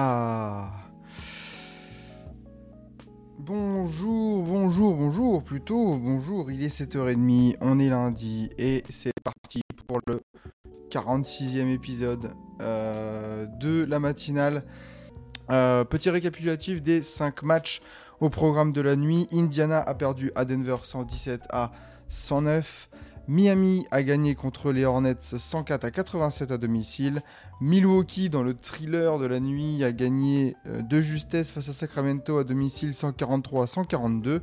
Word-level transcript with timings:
Ah. 0.00 0.70
Bonjour, 3.36 4.44
bonjour, 4.44 4.94
bonjour, 4.94 5.42
plutôt, 5.42 5.96
bonjour, 5.96 6.52
il 6.52 6.62
est 6.62 6.68
7h30, 6.68 7.56
on 7.60 7.80
est 7.80 7.88
lundi 7.88 8.48
et 8.58 8.84
c'est 8.90 9.10
parti 9.24 9.60
pour 9.88 9.98
le 10.06 10.20
46e 10.90 11.66
épisode 11.74 12.30
euh, 12.60 13.46
de 13.58 13.84
la 13.88 13.98
matinale. 13.98 14.62
Euh, 15.50 15.82
petit 15.82 16.10
récapitulatif 16.10 16.80
des 16.80 17.02
5 17.02 17.42
matchs 17.42 17.80
au 18.20 18.30
programme 18.30 18.72
de 18.72 18.80
la 18.80 18.94
nuit. 18.94 19.26
Indiana 19.32 19.80
a 19.80 19.94
perdu 19.94 20.30
à 20.36 20.44
Denver 20.44 20.76
117 20.80 21.48
à 21.50 21.72
109. 22.08 22.88
Miami 23.28 23.86
a 23.90 24.02
gagné 24.02 24.34
contre 24.34 24.72
les 24.72 24.86
Hornets 24.86 25.16
104 25.20 25.84
à 25.84 25.90
87 25.90 26.50
à 26.50 26.56
domicile. 26.56 27.20
Milwaukee, 27.60 28.30
dans 28.30 28.42
le 28.42 28.54
thriller 28.54 29.18
de 29.18 29.26
la 29.26 29.38
nuit, 29.38 29.84
a 29.84 29.92
gagné 29.92 30.56
euh, 30.66 30.80
de 30.80 31.02
justesse 31.02 31.50
face 31.50 31.68
à 31.68 31.74
Sacramento 31.74 32.38
à 32.38 32.44
domicile 32.44 32.94
143 32.94 33.64
à 33.64 33.66
142. 33.66 34.40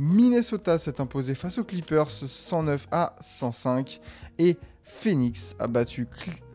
Minnesota 0.00 0.78
s'est 0.78 1.00
imposé 1.00 1.36
face 1.36 1.58
aux 1.58 1.64
Clippers 1.64 2.10
109 2.10 2.88
à 2.90 3.14
105. 3.20 4.00
Et 4.38 4.58
Phoenix 4.82 5.54
a 5.60 5.68
battu 5.68 6.08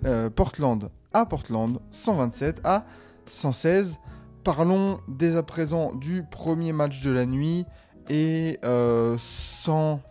euh, 0.04 0.30
Portland 0.30 0.92
à 1.14 1.26
Portland 1.26 1.80
127 1.92 2.60
à 2.66 2.86
116. 3.28 4.00
Parlons 4.44 5.00
dès 5.08 5.38
à 5.38 5.44
présent 5.44 5.94
du 5.96 6.24
premier 6.30 6.74
match 6.74 7.02
de 7.04 7.12
la 7.12 7.26
nuit 7.26 7.66
et 8.10 8.60
euh, 8.66 9.16
sans 9.18 10.02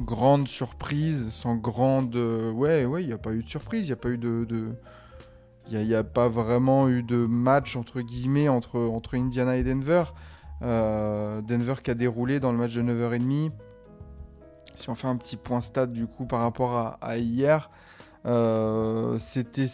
grande 0.00 0.48
surprise, 0.48 1.30
sans 1.30 1.56
grande... 1.56 2.16
euh, 2.16 2.50
ouais, 2.52 2.84
ouais, 2.84 3.02
il 3.02 3.06
n'y 3.06 3.12
a 3.12 3.18
pas 3.18 3.32
eu 3.32 3.42
de 3.42 3.48
surprise, 3.48 3.86
il 3.86 3.90
n'y 3.90 3.92
a 3.92 3.96
pas 3.96 4.08
eu 4.10 4.18
de... 4.18 4.44
de- 4.44 4.74
Il 5.70 5.86
n'y 5.86 5.94
a, 5.94 6.02
pas 6.04 6.28
vraiment 6.28 6.88
eu 6.88 7.02
de 7.02 7.24
match, 7.26 7.76
entre 7.76 8.00
guillemets, 8.00 8.48
entre, 8.48 8.78
entre 8.80 9.16
Indiana 9.16 9.56
et 9.56 9.62
Denver. 9.62 10.04
Euh, 10.62 11.40
Denver 11.42 11.74
qui 11.82 11.90
a 11.90 11.94
déroulé 11.94 12.40
dans 12.40 12.52
le 12.52 12.58
match 12.58 12.74
de 12.74 12.82
9h30. 12.82 13.50
Si 14.74 14.88
on 14.90 14.94
fait 14.94 15.08
un 15.08 15.16
petit 15.16 15.36
point 15.36 15.60
stade, 15.60 15.92
du 15.92 16.06
coup, 16.06 16.24
par 16.24 16.40
rapport 16.40 16.76
à, 16.76 16.98
à 17.00 17.16
hier, 17.18 17.70
euh, 18.26 19.18
c'était 19.18 19.66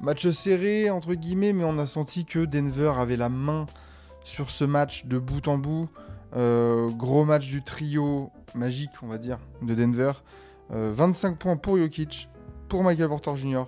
match 0.00 0.28
serré, 0.30 0.90
entre 0.90 1.14
guillemets, 1.14 1.52
mais 1.52 1.64
on 1.64 1.78
a 1.78 1.86
senti 1.86 2.24
que 2.24 2.44
Denver 2.44 2.92
avait 2.96 3.16
la 3.16 3.28
main 3.28 3.66
sur 4.24 4.50
ce 4.50 4.64
match 4.64 5.06
de 5.06 5.18
bout 5.18 5.46
en 5.48 5.58
bout. 5.58 5.88
Gros 6.32 7.24
match 7.24 7.48
du 7.48 7.62
trio 7.62 8.30
magique, 8.54 8.90
on 9.02 9.06
va 9.06 9.18
dire, 9.18 9.38
de 9.62 9.74
Denver. 9.74 10.12
Euh, 10.72 10.92
25 10.94 11.38
points 11.38 11.56
pour 11.56 11.76
Jokic, 11.76 12.28
pour 12.68 12.82
Michael 12.84 13.08
Porter 13.08 13.36
Jr. 13.36 13.64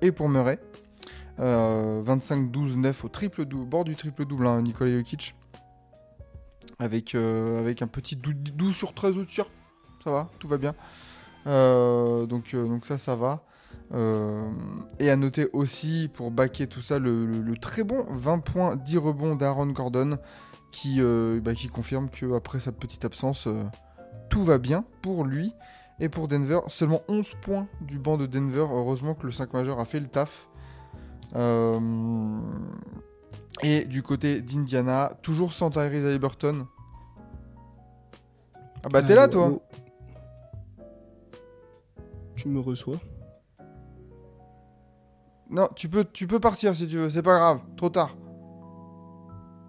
et 0.00 0.12
pour 0.12 0.28
Murray. 0.28 0.58
Euh, 1.38 2.02
25-12-9 2.02 3.04
au 3.04 3.08
triple 3.08 3.44
double, 3.44 3.66
bord 3.66 3.84
du 3.84 3.94
triple 3.94 4.24
double, 4.24 4.46
hein, 4.46 4.62
Nikola 4.62 4.90
Jokic. 4.92 5.34
Avec, 6.78 7.14
euh, 7.14 7.74
un 7.80 7.86
petit 7.86 8.16
12, 8.16 8.34
12 8.54 8.74
sur 8.74 8.94
13 8.94 9.18
au 9.18 9.24
tir. 9.24 9.46
Ça 10.04 10.10
va, 10.10 10.30
tout 10.38 10.48
va 10.48 10.58
bien. 10.58 10.74
Euh, 11.46 12.26
donc, 12.26 12.54
euh, 12.54 12.66
donc 12.66 12.86
ça, 12.86 12.98
ça 12.98 13.16
va. 13.16 13.42
Euh, 13.94 14.50
et 14.98 15.10
à 15.10 15.16
noter 15.16 15.48
aussi, 15.52 16.10
pour 16.12 16.30
baquer 16.30 16.66
tout 16.66 16.82
ça, 16.82 16.98
le, 16.98 17.42
très 17.60 17.84
bon 17.84 18.04
20 18.08 18.38
points, 18.40 18.76
10 18.76 18.98
rebonds 18.98 19.36
d'Aaron 19.36 19.66
Gordon 19.66 20.18
qui, 20.70 20.96
euh, 21.00 21.40
bah, 21.40 21.54
qui 21.54 21.68
confirme 21.68 22.08
qu'après 22.10 22.60
sa 22.60 22.72
petite 22.72 23.04
absence, 23.04 23.46
euh, 23.46 23.64
tout 24.28 24.44
va 24.44 24.58
bien 24.58 24.84
pour 25.02 25.24
lui 25.24 25.52
et 26.00 26.08
pour 26.08 26.28
Denver. 26.28 26.60
Seulement 26.68 27.02
11 27.08 27.34
points 27.42 27.68
du 27.80 27.98
banc 27.98 28.16
de 28.16 28.26
Denver. 28.26 28.66
Heureusement 28.70 29.14
que 29.14 29.26
le 29.26 29.32
5 29.32 29.52
majeur 29.52 29.80
a 29.80 29.84
fait 29.84 30.00
le 30.00 30.08
taf. 30.08 30.48
Euh, 31.34 31.80
et 33.62 33.84
du 33.84 34.02
côté 34.02 34.42
d'Indiana, 34.42 35.12
toujours 35.22 35.52
sans 35.52 35.70
Tyrese 35.70 36.04
Haliburton. 36.04 36.66
Ah 38.84 38.88
bah 38.90 39.02
t'es 39.02 39.14
là 39.14 39.26
toi 39.26 39.46
Allô 39.46 39.62
Tu 42.36 42.48
me 42.48 42.60
reçois 42.60 42.98
Non, 45.50 45.68
tu 45.74 45.88
peux, 45.88 46.04
tu 46.04 46.26
peux 46.26 46.38
partir 46.38 46.76
si 46.76 46.86
tu 46.86 46.96
veux, 46.96 47.10
c'est 47.10 47.22
pas 47.22 47.38
grave. 47.38 47.60
Trop 47.76 47.88
tard. 47.88 48.16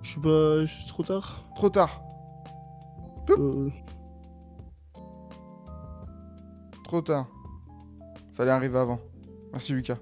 Je 0.02 0.12
suis 0.12 0.22
pas. 0.22 0.66
Je 0.66 0.74
suis 0.74 0.88
trop 0.88 1.04
tard 1.04 1.44
Trop 1.56 1.70
tard. 1.70 2.04
Euh, 3.32 3.70
Trop 6.88 7.02
tard. 7.02 7.28
Fallait 8.32 8.52
arriver 8.52 8.78
avant. 8.80 9.02
Merci 9.52 9.74
Lucas. 9.74 9.98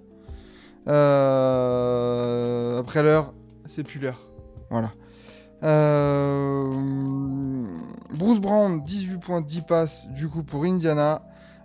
Euh, 0.88 2.80
Après 2.80 3.02
l'heure, 3.02 3.34
c'est 3.66 3.82
plus 3.84 4.00
l'heure. 4.00 4.22
Voilà. 4.70 4.92
Euh, 5.64 6.72
Bruce 8.14 8.40
Brown, 8.40 8.84
18 8.84 9.18
points, 9.18 9.42
10 9.42 9.62
passes 9.62 10.08
du 10.10 10.28
coup 10.28 10.44
pour 10.44 10.64
Indiana. 10.66 11.24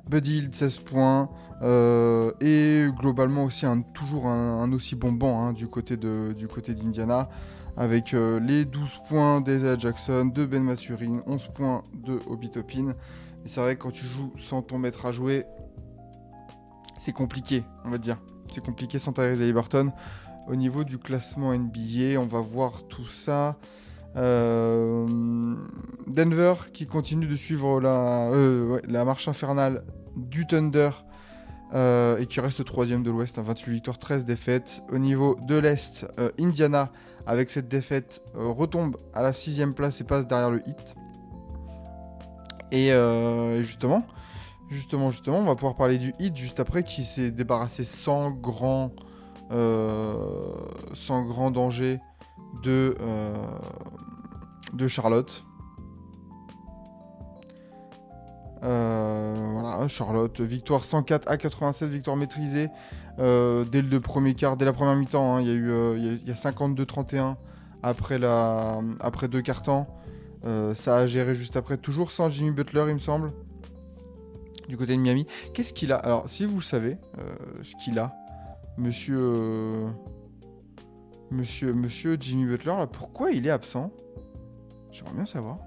Buddy 0.08 0.38
Hield, 0.38 0.54
16 0.54 0.78
points. 0.78 1.28
Euh, 1.60 2.32
et 2.40 2.86
globalement 2.98 3.44
aussi 3.44 3.66
un, 3.66 3.82
toujours 3.82 4.26
un, 4.26 4.72
aussi 4.72 4.96
bon 4.96 5.12
banc 5.12 5.48
hein, 5.48 5.52
du 5.52 5.68
côté 5.68 5.98
d'Indiana. 5.98 7.28
Avec 7.76 8.12
les 8.12 8.64
12 8.64 9.02
points 9.06 9.42
d'Isaiah 9.42 9.76
Jackson, 9.78 10.32
de 10.34 10.46
Ben 10.46 10.62
Maturin, 10.62 11.20
11 11.26 11.48
points 11.54 11.82
de 11.92 12.18
Obi 12.26 12.50
Toppin. 12.50 12.94
Et 13.44 13.48
c'est 13.48 13.60
vrai 13.60 13.76
que 13.76 13.82
quand 13.82 13.90
tu 13.90 14.04
joues 14.04 14.32
sans 14.38 14.62
ton 14.62 14.78
maître 14.78 15.06
à 15.06 15.12
jouer, 15.12 15.46
c'est 16.98 17.12
compliqué, 17.12 17.64
on 17.84 17.90
va 17.90 17.98
dire. 17.98 18.18
C'est 18.52 18.64
compliqué 18.64 18.98
sans 18.98 19.12
Tyrese 19.12 19.40
Haliburton. 19.40 19.92
Au 20.48 20.56
niveau 20.56 20.84
du 20.84 20.98
classement 20.98 21.54
NBA, 21.54 22.18
on 22.18 22.26
va 22.26 22.40
voir 22.40 22.82
tout 22.88 23.06
ça. 23.06 23.56
Euh, 24.16 25.06
Denver 26.06 26.54
qui 26.72 26.86
continue 26.86 27.26
de 27.26 27.36
suivre 27.36 27.80
la, 27.80 28.28
euh, 28.30 28.80
marche 29.04 29.28
infernale 29.28 29.84
du 30.16 30.46
Thunder 30.46 30.90
euh, 31.72 32.18
et 32.18 32.26
qui 32.26 32.40
reste 32.40 32.64
troisième 32.64 33.04
de 33.04 33.10
l'Ouest, 33.10 33.38
à 33.38 33.42
28 33.42 33.72
victoires, 33.72 33.98
13 33.98 34.24
défaites. 34.24 34.82
Au 34.90 34.98
niveau 34.98 35.38
de 35.46 35.56
l'Est, 35.56 36.06
Indiana, 36.38 36.90
avec 37.26 37.50
cette 37.50 37.68
défaite, 37.68 38.20
retombe 38.34 38.96
à 39.14 39.22
la 39.22 39.32
sixième 39.32 39.74
place 39.74 40.00
et 40.00 40.04
passe 40.04 40.26
derrière 40.26 40.50
le 40.50 40.66
Heat. 40.66 40.96
Et 42.72 42.92
euh, 42.92 43.62
justement, 43.62 44.04
justement, 44.68 45.10
justement, 45.10 45.38
on 45.38 45.44
va 45.44 45.54
pouvoir 45.54 45.74
parler 45.76 45.98
du 45.98 46.14
Heat 46.18 46.36
juste 46.36 46.60
après, 46.60 46.82
qui 46.84 47.04
s'est 47.04 47.30
débarrassé 47.30 47.84
sans 47.84 48.30
grand, 48.30 48.92
euh, 49.50 50.54
sans 50.94 51.22
grand 51.24 51.50
danger 51.50 51.98
de, 52.62 52.96
euh, 53.00 53.34
de 54.72 54.88
Charlotte. 54.88 55.44
Voilà, 58.62 59.88
Charlotte, 59.88 60.40
victoire 60.40 60.84
104 60.84 61.28
à 61.30 61.36
87, 61.38 61.88
victoire 61.90 62.16
maîtrisée 62.16 62.68
dès 63.18 63.82
le 63.82 64.34
quart, 64.34 64.56
dès 64.56 64.64
la 64.64 64.72
première 64.72 64.96
mi-temps. 64.96 65.36
hein, 65.36 65.40
Il 65.40 65.46
y 65.46 65.50
a 65.50 65.54
eu 65.54 65.72
il 65.96 66.04
y 66.04 66.08
a- 66.08 66.28
y 66.28 66.30
a 66.30 66.34
52-31 66.36 67.36
après, 67.82 68.18
la, 68.18 68.80
après 69.00 69.28
deux 69.28 69.40
quarts 69.42 69.62
temps. 69.62 69.86
Euh, 70.44 70.74
ça 70.74 70.96
a 70.96 71.06
géré 71.06 71.34
juste 71.34 71.56
après, 71.56 71.76
toujours 71.76 72.10
sans 72.10 72.30
Jimmy 72.30 72.50
Butler, 72.50 72.84
il 72.88 72.94
me 72.94 72.98
semble, 72.98 73.32
du 74.68 74.76
côté 74.76 74.96
de 74.96 75.00
Miami. 75.00 75.26
Qu'est-ce 75.52 75.74
qu'il 75.74 75.92
a? 75.92 75.96
Alors, 75.96 76.28
si 76.28 76.46
vous 76.46 76.60
savez 76.60 76.96
euh, 77.18 77.62
ce 77.62 77.76
qu'il 77.76 77.98
a, 77.98 78.14
monsieur, 78.78 79.18
euh, 79.18 79.90
monsieur, 81.30 81.74
monsieur 81.74 82.16
Jimmy 82.18 82.46
Butler, 82.46 82.76
là, 82.76 82.86
pourquoi 82.86 83.32
il 83.32 83.46
est 83.46 83.50
absent? 83.50 83.90
J'aimerais 84.90 85.14
bien 85.14 85.26
savoir. 85.26 85.58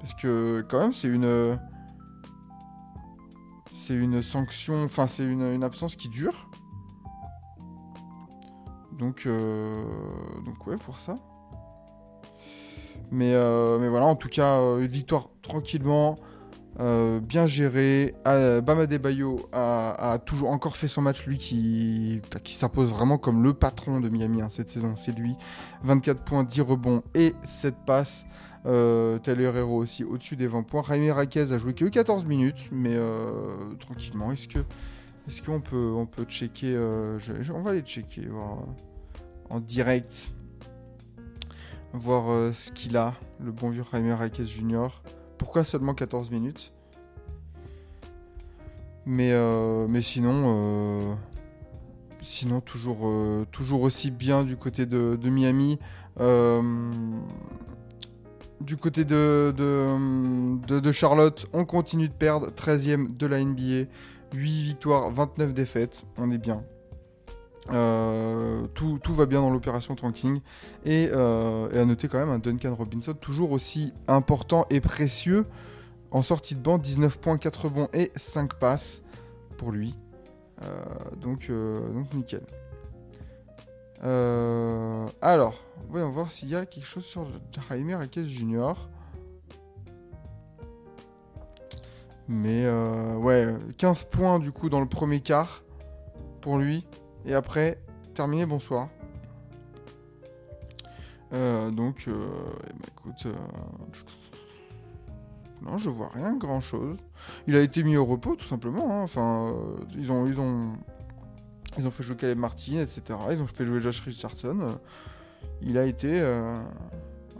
Parce 0.00 0.14
que, 0.14 0.64
quand 0.68 0.80
même, 0.80 0.92
c'est 0.92 1.08
une. 1.08 1.58
C'est 3.72 3.94
une 3.94 4.20
sanction, 4.20 4.84
enfin, 4.84 5.06
c'est 5.06 5.24
une, 5.24 5.62
absence 5.62 5.96
qui 5.96 6.08
dure. 6.08 6.50
Donc, 8.98 9.28
donc 10.44 10.66
ouais, 10.66 10.76
pour 10.76 10.98
ça. 10.98 11.16
Mais, 13.10 13.32
euh, 13.34 13.78
mais 13.78 13.88
voilà, 13.88 14.06
en 14.06 14.16
tout 14.16 14.28
cas, 14.28 14.58
euh, 14.58 14.80
une 14.80 14.88
victoire 14.88 15.30
tranquillement. 15.42 16.16
Euh, 16.78 17.20
bien 17.20 17.46
géré. 17.46 18.14
Euh, 18.26 18.60
Bam 18.60 18.78
Adebayo 18.78 19.48
a, 19.52 20.18
toujours 20.24 20.50
encore 20.50 20.76
fait 20.76 20.88
son 20.88 21.02
match, 21.02 21.26
lui 21.26 21.38
qui, 21.38 22.20
qui 22.44 22.54
s'impose 22.54 22.90
vraiment 22.90 23.16
comme 23.16 23.42
le 23.42 23.54
patron 23.54 24.00
de 24.00 24.08
Miami 24.08 24.42
hein, 24.42 24.48
cette 24.50 24.70
saison. 24.70 24.94
C'est 24.96 25.16
lui. 25.16 25.36
24 25.84 26.22
points, 26.22 26.44
10 26.44 26.60
rebonds 26.62 27.02
et 27.14 27.34
7 27.44 27.74
passes. 27.86 28.26
Euh, 28.66 29.18
Taylor 29.18 29.56
Hero 29.56 29.76
aussi 29.76 30.04
au-dessus 30.04 30.36
des 30.36 30.48
20 30.48 30.64
points. 30.64 30.82
Jaime 30.82 31.10
Raquez 31.10 31.52
a 31.52 31.58
joué 31.58 31.72
que 31.72 31.84
14 31.86 32.26
minutes, 32.26 32.68
mais 32.72 32.96
tranquillement. 33.80 34.32
Est-ce 34.32 34.48
que 34.48 34.58
est-ce 35.28 35.42
qu'on 35.42 35.60
peut 35.60 35.92
on 35.96 36.06
peut 36.06 36.24
checker 36.24 36.76
On 37.54 37.62
va 37.62 37.70
aller 37.70 37.82
checker 37.82 38.28
en 39.48 39.60
direct, 39.60 40.30
voir 41.98 42.30
euh, 42.30 42.52
ce 42.52 42.72
qu'il 42.72 42.96
a, 42.96 43.14
le 43.40 43.52
bon 43.52 43.70
vieux 43.70 43.84
Jaime 43.90 44.10
Raquez 44.12 44.44
Jr. 44.44 44.88
Pourquoi 45.38 45.64
seulement 45.64 45.94
14 45.94 46.30
minutes? 46.30 46.72
Mais, 49.04 49.32
euh, 49.32 49.86
mais 49.88 50.02
sinon, 50.02 51.10
euh, 51.10 51.14
sinon 52.22 52.60
toujours, 52.60 53.02
aussi 53.82 54.10
bien 54.10 54.42
du 54.42 54.56
côté 54.56 54.86
de, 54.86 55.18
Miami. 55.28 55.78
Du 58.60 58.76
côté 58.76 59.04
de, 59.04 59.54
de, 59.56 60.92
Charlotte, 60.92 61.46
on 61.52 61.64
continue 61.64 62.08
de 62.08 62.14
perdre. 62.14 62.48
13e 62.50 63.16
de 63.16 63.26
la 63.26 63.44
NBA. 63.44 63.88
8 64.34 64.62
victoires, 64.62 65.10
29 65.10 65.54
défaites. 65.54 66.04
On 66.18 66.30
est 66.30 66.38
bien. 66.38 66.64
Euh, 67.70 68.66
tout, 68.74 69.00
va 69.08 69.26
bien 69.26 69.40
dans 69.40 69.50
l'opération 69.50 69.94
Tanking. 69.94 70.40
Et, 70.84 71.08
euh, 71.12 71.70
et 71.70 71.78
à 71.78 71.84
noter 71.84 72.08
quand 72.08 72.18
même 72.18 72.30
un 72.30 72.38
Duncan 72.38 72.74
Robinson 72.74 73.14
toujours 73.14 73.52
aussi 73.52 73.92
important 74.08 74.66
et 74.70 74.80
précieux 74.80 75.46
en 76.10 76.22
sortie 76.22 76.54
de 76.54 76.60
banc. 76.60 76.78
19 76.78 77.18
points, 77.18 77.38
4 77.38 77.68
bons 77.68 77.88
et 77.92 78.12
5 78.16 78.54
passes 78.54 79.02
pour 79.56 79.72
lui. 79.72 79.94
Euh, 80.62 80.84
donc, 81.20 81.50
nickel. 82.14 82.42
Alors, 85.20 85.60
voyons 85.88 86.10
voir 86.10 86.30
s'il 86.30 86.48
y 86.48 86.54
a 86.54 86.66
quelque 86.66 86.86
chose 86.86 87.04
sur 87.04 87.26
Jaime 87.68 87.94
Raquez 87.94 88.24
Jr. 88.24 88.74
Mais 92.28 92.68
ouais, 92.68 93.54
15 93.76 94.04
points 94.04 94.38
du 94.38 94.52
coup 94.52 94.68
dans 94.68 94.80
le 94.80 94.88
premier 94.88 95.20
quart 95.20 95.62
pour 96.40 96.58
lui. 96.58 96.86
Et 97.26 97.34
après, 97.34 97.78
terminé, 98.14 98.46
bonsoir. 98.46 98.88
Euh, 101.32 101.72
donc, 101.72 102.04
euh, 102.06 102.24
eh 102.68 102.72
ben, 102.72 102.86
écoute, 102.88 103.26
euh, 103.26 103.32
non, 105.60 105.76
je 105.76 105.90
vois 105.90 106.08
rien 106.14 106.36
grand 106.36 106.60
chose. 106.60 106.96
Il 107.48 107.56
a 107.56 107.60
été 107.60 107.82
mis 107.82 107.96
au 107.96 108.04
repos 108.04 108.36
tout 108.36 108.46
simplement. 108.46 108.92
hein. 108.92 109.02
Enfin, 109.02 109.52
ils 109.96 110.12
ont, 110.12 110.26
ils 110.26 110.40
ont, 110.40 110.74
ils 111.76 111.84
ont 111.86 111.90
fait 111.90 112.04
jouer 112.04 112.14
Caleb 112.14 112.38
Martin, 112.38 112.80
etc. 112.80 113.02
Ils 113.32 113.42
ont 113.42 113.46
fait 113.48 113.64
jouer 113.64 113.80
Josh 113.80 114.00
Richardson. 114.02 114.78
Il 115.62 115.78
a 115.78 115.84
été. 115.84 116.20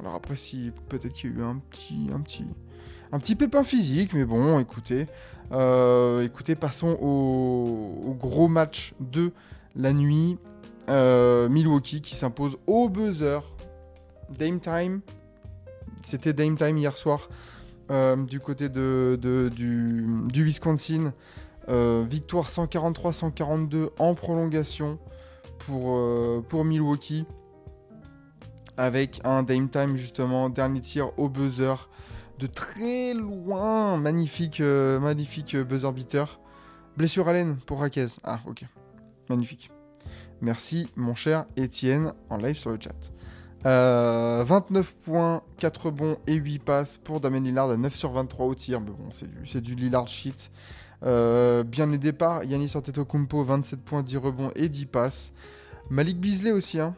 Alors 0.00 0.14
après, 0.16 0.34
si 0.34 0.72
peut-être 0.88 1.12
qu'il 1.12 1.30
y 1.30 1.34
a 1.34 1.36
eu 1.38 1.42
un 1.44 1.58
petit, 1.70 2.10
un 2.12 2.20
petit, 2.20 2.46
un 3.12 3.20
petit 3.20 3.36
pépin 3.36 3.62
physique, 3.62 4.12
mais 4.14 4.24
bon, 4.24 4.58
écoutez, 4.58 5.06
écoutez, 6.22 6.56
passons 6.56 6.98
au, 7.00 8.00
au 8.04 8.14
gros 8.14 8.48
match 8.48 8.94
de 8.98 9.32
la 9.76 9.92
nuit. 9.92 10.38
Euh, 10.88 11.48
Milwaukee 11.48 12.00
qui 12.00 12.16
s'impose 12.16 12.58
au 12.66 12.88
buzzer. 12.88 13.40
Dame 14.38 14.60
time. 14.60 15.00
C'était 16.02 16.32
Dame 16.32 16.56
time 16.56 16.78
hier 16.78 16.96
soir. 16.96 17.28
Euh, 17.90 18.16
du 18.16 18.40
côté 18.40 18.68
du, 18.68 20.06
Wisconsin. 20.32 21.12
Euh, 21.68 22.04
victoire 22.08 22.48
143-142 22.48 23.90
en 23.98 24.14
prolongation 24.14 24.98
pour, 25.58 26.64
Milwaukee. 26.64 27.24
Avec 28.76 29.20
un 29.24 29.42
Dame 29.42 29.70
Time 29.70 29.96
justement, 29.96 30.50
dernier 30.50 30.80
tir 30.80 31.10
au 31.18 31.30
buzzer 31.30 31.88
de 32.38 32.46
très 32.46 33.14
loin. 33.14 33.96
Magnifique, 33.96 34.60
magnifique 34.60 35.56
buzzer 35.56 35.92
beater. 35.92 36.38
Blessure 36.96 37.32
l'aine 37.32 37.56
pour 37.56 37.80
Raquez. 37.80 38.06
Ah, 38.22 38.40
ok. 38.46 38.64
Magnifique. 39.28 39.70
Merci, 40.40 40.90
mon 40.96 41.14
cher 41.14 41.46
Étienne, 41.56 42.12
en 42.30 42.36
live 42.36 42.56
sur 42.56 42.70
le 42.70 42.78
chat. 42.80 42.94
Euh, 43.64 44.44
29 44.46 44.96
points, 44.96 45.42
4 45.58 45.90
bons 45.90 46.18
et 46.26 46.34
8 46.34 46.58
passes 46.60 46.98
pour 46.98 47.20
Damien 47.20 47.40
Lillard 47.40 47.70
à 47.70 47.76
9 47.76 47.94
sur 47.94 48.12
23 48.12 48.46
au 48.46 48.54
tir. 48.54 48.80
Bon, 48.80 48.94
c'est 49.10 49.60
du, 49.60 49.74
du 49.74 49.74
Lillard 49.74 50.08
shit. 50.08 50.50
Euh, 51.04 51.64
bien 51.64 51.90
aidé 51.92 52.12
par 52.12 52.44
Yannis 52.44 52.72
Antetokounmpo, 52.74 53.42
27 53.42 53.80
points, 53.80 54.02
10 54.02 54.16
rebonds 54.18 54.50
et 54.54 54.68
10 54.68 54.86
passes. 54.86 55.32
Malik 55.90 56.18
Beasley 56.18 56.52
aussi, 56.52 56.80
hein. 56.80 56.94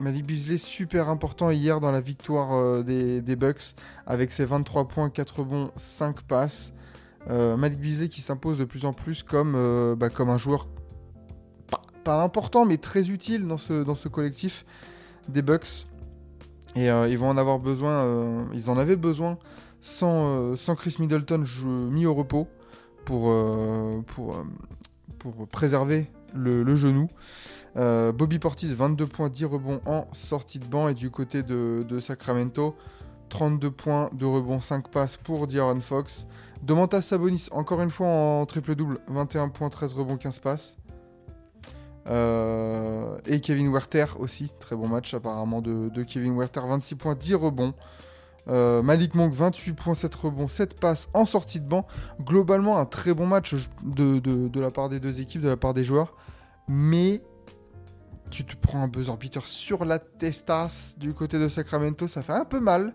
Malik 0.00 0.26
Beasley 0.26 0.58
super 0.58 1.08
important 1.08 1.50
hier 1.50 1.80
dans 1.80 1.90
la 1.90 2.00
victoire 2.00 2.52
euh, 2.52 2.82
des, 2.82 3.36
Bucks 3.36 3.74
avec 4.06 4.32
ses 4.32 4.44
23 4.44 4.86
points, 4.86 5.10
4 5.10 5.40
rebonds, 5.40 5.70
5 5.76 6.22
passes. 6.22 6.72
Euh, 7.30 7.56
Malik 7.56 7.80
Beasley 7.80 8.08
qui 8.08 8.20
s'impose 8.20 8.58
de 8.58 8.64
plus 8.64 8.84
en 8.84 8.92
plus 8.92 9.22
comme, 9.22 9.54
euh, 9.56 9.96
bah, 9.96 10.08
comme 10.08 10.30
un 10.30 10.38
joueur 10.38 10.68
pas, 12.08 12.22
important 12.22 12.64
mais 12.64 12.78
très 12.78 13.10
utile 13.10 13.46
dans 13.46 13.58
ce, 13.58 13.82
dans 13.82 13.94
ce 13.94 14.08
collectif 14.08 14.64
des 15.28 15.42
Bucks. 15.42 15.86
Et 16.74 16.90
euh, 16.90 17.08
ils 17.08 17.18
vont 17.18 17.28
en 17.28 17.36
avoir 17.36 17.58
besoin, 17.58 17.90
euh, 17.90 18.42
ils 18.52 18.70
en 18.70 18.78
avaient 18.78 18.96
besoin 18.96 19.38
sans, 19.80 20.26
euh, 20.26 20.56
sans 20.56 20.74
Chris 20.74 20.96
Middleton 20.98 21.44
mis 21.90 22.06
au 22.06 22.14
repos 22.14 22.46
pour, 23.04 23.32
pour, 24.06 24.44
pour 25.18 25.48
préserver 25.48 26.10
le, 26.34 26.76
genou. 26.76 27.08
Bobby 27.74 28.38
Portis, 28.38 28.74
22 28.74 29.06
points, 29.06 29.30
10 29.30 29.46
rebonds 29.46 29.80
en 29.86 30.06
sortie 30.12 30.58
de 30.58 30.66
banc. 30.66 30.88
Et 30.88 30.94
du 30.94 31.10
côté 31.10 31.42
de, 31.42 31.86
de 31.88 32.00
Sacramento, 32.00 32.76
32 33.30 33.70
points, 33.70 34.10
2 34.12 34.26
rebonds, 34.26 34.60
5 34.60 34.88
passes 34.88 35.16
pour 35.16 35.46
D'Aaron 35.46 35.80
Fox. 35.80 36.26
Domantas 36.62 37.00
Sabonis, 37.00 37.48
encore 37.50 37.80
une 37.80 37.90
fois 37.90 38.08
en 38.08 38.44
triple-double, 38.44 39.00
21 39.08 39.48
points, 39.48 39.70
13 39.70 39.94
rebonds, 39.94 40.18
15 40.18 40.40
passes. 40.40 40.76
Euh, 42.08 43.18
et 43.26 43.40
Kevin 43.40 43.70
Werther 43.72 44.06
aussi, 44.18 44.50
très 44.58 44.76
bon 44.76 44.88
match 44.88 45.12
apparemment 45.14 45.60
de, 45.60 46.02
Kevin 46.02 46.36
Werther, 46.36 46.62
26 46.66 46.94
points, 46.94 47.14
10 47.14 47.34
rebonds. 47.34 47.74
Euh, 48.48 48.82
Malik 48.82 49.14
Monk, 49.14 49.34
28 49.34 49.72
points, 49.74 49.94
7 49.94 50.14
rebonds, 50.14 50.48
7 50.48 50.80
passes 50.80 51.08
en 51.12 51.26
sortie 51.26 51.60
de 51.60 51.68
banc. 51.68 51.86
Globalement, 52.20 52.78
un 52.78 52.86
très 52.86 53.12
bon 53.12 53.26
match 53.26 53.54
de, 53.82 54.60
la 54.60 54.70
part 54.70 54.88
des 54.88 55.00
deux 55.00 55.20
équipes, 55.20 55.42
de 55.42 55.50
la 55.50 55.58
part 55.58 55.74
des 55.74 55.84
joueurs. 55.84 56.14
Mais 56.66 57.20
tu 58.30 58.44
te 58.44 58.56
prends 58.56 58.82
un 58.82 58.88
buzzer 58.88 59.16
beater 59.16 59.46
sur 59.46 59.84
la 59.84 59.98
testas 59.98 60.94
du 60.98 61.14
côté 61.14 61.38
de 61.38 61.48
Sacramento, 61.48 62.06
ça 62.06 62.22
fait 62.22 62.32
un 62.32 62.44
peu 62.44 62.60
mal. 62.60 62.94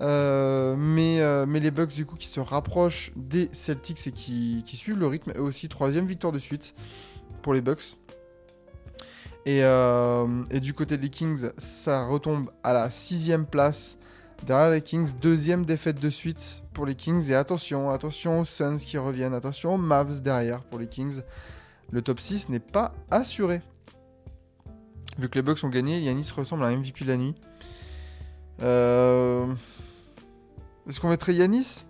Euh, 0.00 0.76
mais, 0.76 1.60
les 1.60 1.70
Bucks 1.70 1.94
du 1.94 2.06
coup 2.06 2.16
qui 2.16 2.28
se 2.28 2.40
rapprochent 2.40 3.12
des 3.16 3.50
Celtics 3.52 4.06
et 4.06 4.12
qui, 4.12 4.62
suivent 4.66 4.98
le 4.98 5.06
rythme, 5.06 5.32
eux 5.36 5.42
aussi 5.42 5.68
troisième 5.68 6.06
victoire 6.06 6.32
de 6.32 6.38
suite 6.38 6.74
pour 7.42 7.52
les 7.52 7.60
Bucks. 7.60 7.96
Et, 9.46 9.64
euh, 9.64 10.26
et 10.50 10.60
du 10.60 10.74
côté 10.74 10.98
des 10.98 11.08
Kings, 11.08 11.50
ça 11.56 12.06
retombe 12.06 12.50
à 12.62 12.72
la 12.72 12.90
sixième 12.90 13.46
place 13.46 13.98
derrière 14.44 14.70
les 14.70 14.82
Kings, 14.82 15.12
deuxième 15.20 15.64
défaite 15.64 16.00
de 16.00 16.10
suite 16.10 16.62
pour 16.74 16.86
les 16.86 16.94
Kings. 16.94 17.30
Et 17.30 17.34
attention, 17.34 17.90
attention 17.90 18.40
aux 18.40 18.44
Suns 18.44 18.76
qui 18.76 18.98
reviennent, 18.98 19.34
attention 19.34 19.74
aux 19.74 19.78
Mavs 19.78 20.20
derrière 20.22 20.62
pour 20.64 20.78
les 20.78 20.88
Kings. 20.88 21.22
Le 21.90 22.02
top 22.02 22.20
6 22.20 22.48
n'est 22.50 22.60
pas 22.60 22.92
assuré. 23.10 23.62
Vu 25.18 25.28
que 25.28 25.34
les 25.36 25.42
Bucks 25.42 25.64
ont 25.64 25.68
gagné, 25.68 26.00
Yanis 26.00 26.30
ressemble 26.36 26.64
à 26.64 26.66
un 26.68 26.76
MVP 26.76 27.04
la 27.04 27.16
nuit. 27.16 27.34
Euh... 28.62 29.46
Est-ce 30.88 31.00
qu'on 31.00 31.08
mettrait 31.08 31.34
Yanis? 31.34 31.84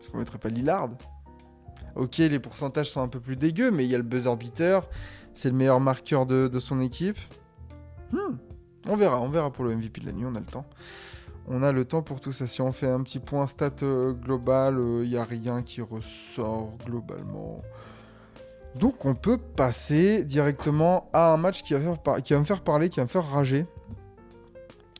Est-ce 0.00 0.08
qu'on 0.10 0.18
mettrait 0.18 0.38
pas 0.38 0.48
Lillard? 0.48 0.90
Ok, 1.94 2.18
les 2.18 2.38
pourcentages 2.38 2.90
sont 2.90 3.00
un 3.00 3.08
peu 3.08 3.20
plus 3.20 3.36
dégueux, 3.36 3.70
mais 3.70 3.84
il 3.84 3.90
y 3.90 3.94
a 3.94 3.98
le 3.98 4.04
buzzer 4.04 4.36
beater. 4.36 4.86
C'est 5.36 5.50
le 5.50 5.54
meilleur 5.54 5.80
marqueur 5.80 6.24
de, 6.24 6.58
son 6.58 6.80
équipe. 6.80 7.18
Hmm, 8.10 8.36
On 8.88 8.96
verra, 8.96 9.20
on 9.20 9.28
verra 9.28 9.52
pour 9.52 9.64
le 9.64 9.76
MVP 9.76 10.00
de 10.00 10.06
la 10.06 10.12
nuit, 10.12 10.24
on 10.24 10.34
a 10.34 10.40
le 10.40 10.46
temps. 10.46 10.64
On 11.46 11.62
a 11.62 11.72
le 11.72 11.84
temps 11.84 12.02
pour 12.02 12.20
tout 12.20 12.32
ça. 12.32 12.46
Si 12.46 12.62
on 12.62 12.72
fait 12.72 12.88
un 12.88 13.02
petit 13.02 13.18
point 13.18 13.46
stat 13.46 13.70
euh, 13.82 14.12
global, 14.12 14.80
il 15.04 15.10
n'y 15.10 15.16
a 15.16 15.24
rien 15.24 15.62
qui 15.62 15.82
ressort 15.82 16.72
globalement. 16.84 17.62
Donc 18.76 19.04
on 19.04 19.14
peut 19.14 19.36
passer 19.36 20.24
directement 20.24 21.08
à 21.12 21.32
un 21.32 21.36
match 21.36 21.62
qui 21.62 21.74
va, 21.74 21.80
faire 21.80 22.40
me 22.40 22.44
faire 22.44 22.62
parler, 22.62 22.88
qui 22.88 22.96
va 22.96 23.04
me 23.04 23.08
faire 23.08 23.28
rager. 23.28 23.66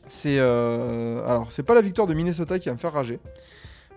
C'est 0.07 0.37
euh, 0.39 1.27
alors 1.27 1.51
c'est 1.51 1.63
pas 1.63 1.75
la 1.75 1.81
victoire 1.81 2.07
de 2.07 2.13
Minnesota 2.13 2.59
qui 2.59 2.69
va 2.69 2.75
me 2.75 2.79
faire 2.79 2.93
rager. 2.93 3.19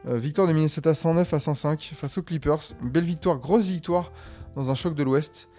Euh, 0.08 0.16
victoire 0.16 0.48
de 0.48 0.54
Minnesota 0.54 0.94
109 0.94 1.34
à 1.34 1.38
105 1.38 1.92
face 1.94 2.16
aux 2.16 2.22
Clippers. 2.22 2.62
Belle 2.82 3.04
victoire, 3.04 3.38
grosse 3.38 3.66
victoire 3.66 4.10
dans 4.56 4.70
un 4.70 4.74
choc 4.74 4.94
de 4.94 5.02
l'Ouest 5.02 5.50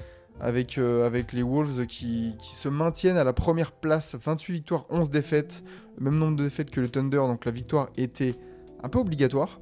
avec, 0.42 0.80
euh, 0.80 1.06
avec 1.06 1.34
les 1.34 1.44
Wolves 1.44 1.86
qui, 1.86 2.36
se 2.42 2.68
maintiennent 2.68 3.18
à 3.18 3.24
la 3.24 3.34
première 3.34 3.72
place. 3.72 4.16
28 4.22 4.54
victoires, 4.54 4.86
11 4.90 5.10
défaites. 5.12 5.64
Le 5.98 6.06
même 6.10 6.20
nombre 6.20 6.36
de 6.36 6.44
défaites 6.44 6.72
que 6.72 6.82
le 6.82 6.90
Thunder. 6.90 7.18
Donc 7.18 7.46
la 7.46 7.52
victoire 7.52 7.90
était 7.96 8.36
un 8.84 8.90
peu 8.90 9.00
obligatoire. 9.00 9.62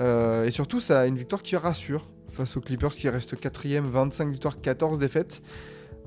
Euh, 0.00 0.44
et 0.44 0.50
surtout, 0.50 0.80
ça 0.80 1.00
a 1.00 1.06
une 1.06 1.16
victoire 1.16 1.42
qui 1.42 1.56
rassure 1.56 2.08
face 2.30 2.56
aux 2.56 2.60
Clippers 2.60 2.90
qui 2.90 3.08
restent 3.08 3.38
4 3.38 3.68
25 3.80 4.30
victoires, 4.30 4.60
14 4.60 4.98
défaites. 4.98 5.42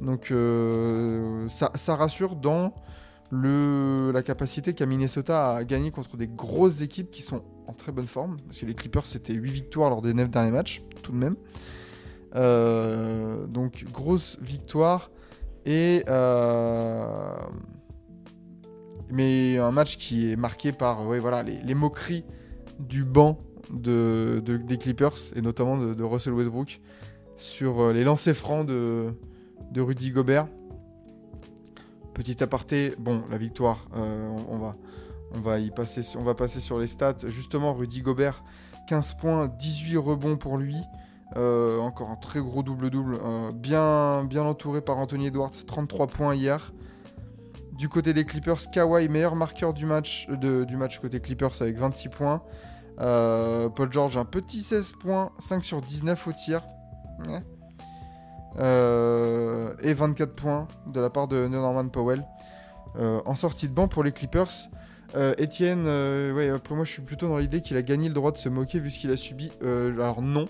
Donc 0.02 0.32
euh, 0.32 1.48
ça, 1.50 1.96
rassure 1.96 2.36
dans 2.36 2.74
la 3.32 4.24
capacité 4.24 4.74
qu'a 4.74 4.88
Minnesota 4.88 5.56
à 5.56 5.64
gagner 5.64 5.92
contre 5.92 6.18
des 6.18 6.28
grosses 6.28 6.82
équipes 6.82 7.12
qui 7.12 7.22
sont 7.22 7.44
en 7.68 7.74
très 7.74 7.92
bonne 7.92 8.08
forme. 8.08 8.38
Parce 8.48 8.60
que 8.60 8.66
les 8.66 8.74
Clippers, 8.74 9.06
c'était 9.06 9.34
8 9.34 9.52
victoires 9.52 9.92
lors 9.92 10.02
des 10.02 10.16
9 10.16 10.30
derniers 10.30 10.52
matchs, 10.52 10.82
tout 11.04 11.12
de 11.12 11.18
même. 11.18 11.36
Euh, 12.36 13.46
donc 13.48 13.86
grosse 13.92 14.38
victoire. 14.42 15.12
Euh, 15.68 17.36
mais 19.10 19.58
un 19.58 19.72
match 19.72 19.98
qui 19.98 20.32
est 20.32 20.36
marqué 20.36 20.72
par 20.72 21.02
les, 21.44 21.76
moqueries 21.76 22.24
du 22.80 23.04
banc 23.04 23.38
de, 23.72 24.42
de- 24.44 24.58
des 24.58 24.78
Clippers 24.78 25.18
et 25.36 25.42
notamment 25.42 25.78
de, 25.78 26.04
Russell 26.04 26.34
Westbrook 26.34 26.80
sur 27.36 27.82
euh, 27.82 27.94
les 27.94 28.04
lancers 28.04 28.36
francs 28.36 28.66
de, 28.66 29.14
Rudy 29.76 30.12
Gobert. 30.12 30.48
Petit 32.14 32.44
aparté, 32.44 32.94
bon, 33.00 33.22
la 33.30 33.38
victoire, 33.38 33.88
va, 35.34 35.60
y 35.60 35.72
passer, 35.72 36.02
on 36.18 36.24
va 36.24 36.36
passer 36.36 36.60
sur 36.60 36.78
les 36.78 36.88
stats. 36.88 37.16
Justement, 37.28 37.74
Rudy 37.74 38.02
Gobert, 38.02 38.44
15 38.90 39.16
points, 39.16 39.48
18 39.48 39.98
rebonds 39.98 40.38
pour 40.38 40.58
lui. 40.58 40.76
Euh, 41.38 41.80
encore 41.80 42.10
un 42.10 42.18
très 42.18 42.42
gros 42.42 42.62
double-double, 42.62 43.18
euh, 43.24 43.52
bien, 43.54 44.28
entouré 44.44 44.82
par 44.82 44.98
Anthony 44.98 45.28
Edwards, 45.28 45.52
33 45.66 46.08
points 46.08 46.36
hier. 46.36 46.74
Du 47.78 47.88
côté 47.90 48.14
des 48.14 48.26
Clippers, 48.26 48.70
Kawhi, 48.72 49.08
meilleur 49.10 49.36
marqueur 49.36 49.74
du 49.74 49.86
match, 49.86 50.28
de- 50.30 50.66
du 50.66 50.76
match 50.78 51.00
côté 51.00 51.20
Clippers 51.20 51.62
avec 51.62 51.78
26 51.78 52.10
points. 52.10 52.42
Euh, 53.00 53.70
Paul 53.70 53.92
George, 53.92 54.18
un 54.18 54.26
petit 54.26 54.62
16 54.62 54.92
points, 55.00 55.32
5 55.40 55.64
sur 55.64 55.82
19 55.82 56.28
au 56.28 56.34
tir. 56.34 56.62
Euh, 58.60 59.74
et 59.82 59.94
24 59.94 60.34
points 60.34 60.68
de 60.88 61.00
la 61.00 61.10
part 61.10 61.28
de 61.28 61.48
Norman 61.48 61.88
Powell. 61.88 62.24
Euh, 63.00 63.22
en 63.26 63.36
sortie 63.36 63.70
de 63.70 63.74
banc 63.74 63.88
pour 63.88 64.04
les 64.04 64.12
Clippers. 64.12 64.52
Euh, 65.16 65.34
Etienne, 65.40 65.86
euh, 65.88 66.34
ouais, 66.34 66.50
après 66.50 66.76
moi 66.76 66.84
je 66.86 66.92
suis 66.92 67.02
plutôt 67.02 67.28
dans 67.28 67.38
l'idée 67.38 67.62
qu'il 67.62 67.76
a 67.78 67.82
gagné 67.82 68.08
le 68.08 68.14
droit 68.14 68.32
de 68.32 68.38
se 68.38 68.48
moquer 68.50 68.80
vu 68.80 68.90
ce 68.90 69.00
qu'il 69.00 69.12
a 69.12 69.18
subi. 69.18 69.52
Euh, 69.64 69.94
alors 69.94 70.22
non, 70.22 70.46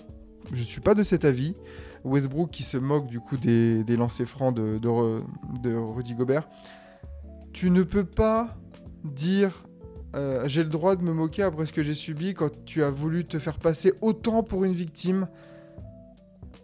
je 0.53 0.63
suis 0.63 0.81
pas 0.81 0.93
de 0.93 1.03
cet 1.03 1.25
avis. 1.25 1.55
Westbrook 2.03 2.49
qui 2.49 2.63
se 2.63 2.77
moque 2.77 3.07
du 3.07 3.19
coup 3.19 3.37
des, 3.37 3.83
des 3.83 3.95
lancers 3.95 4.27
francs 4.27 4.55
de, 4.55 4.79
de, 4.79 4.87
Ru- 4.87 5.23
de 5.61 5.75
Rudy 5.75 6.15
Gobert. 6.15 6.49
Tu 7.53 7.69
ne 7.69 7.83
peux 7.83 8.05
pas 8.05 8.57
dire 9.03 9.67
euh, 10.15 10.47
j'ai 10.47 10.63
le 10.63 10.69
droit 10.69 10.95
de 10.95 11.03
me 11.03 11.13
moquer 11.13 11.43
après 11.43 11.65
ce 11.65 11.73
que 11.73 11.83
j'ai 11.83 11.93
subi 11.93 12.33
quand 12.33 12.49
tu 12.65 12.81
as 12.83 12.89
voulu 12.89 13.23
te 13.25 13.37
faire 13.39 13.59
passer 13.59 13.93
autant 14.01 14.41
pour 14.41 14.63
une 14.63 14.73
victime 14.73 15.27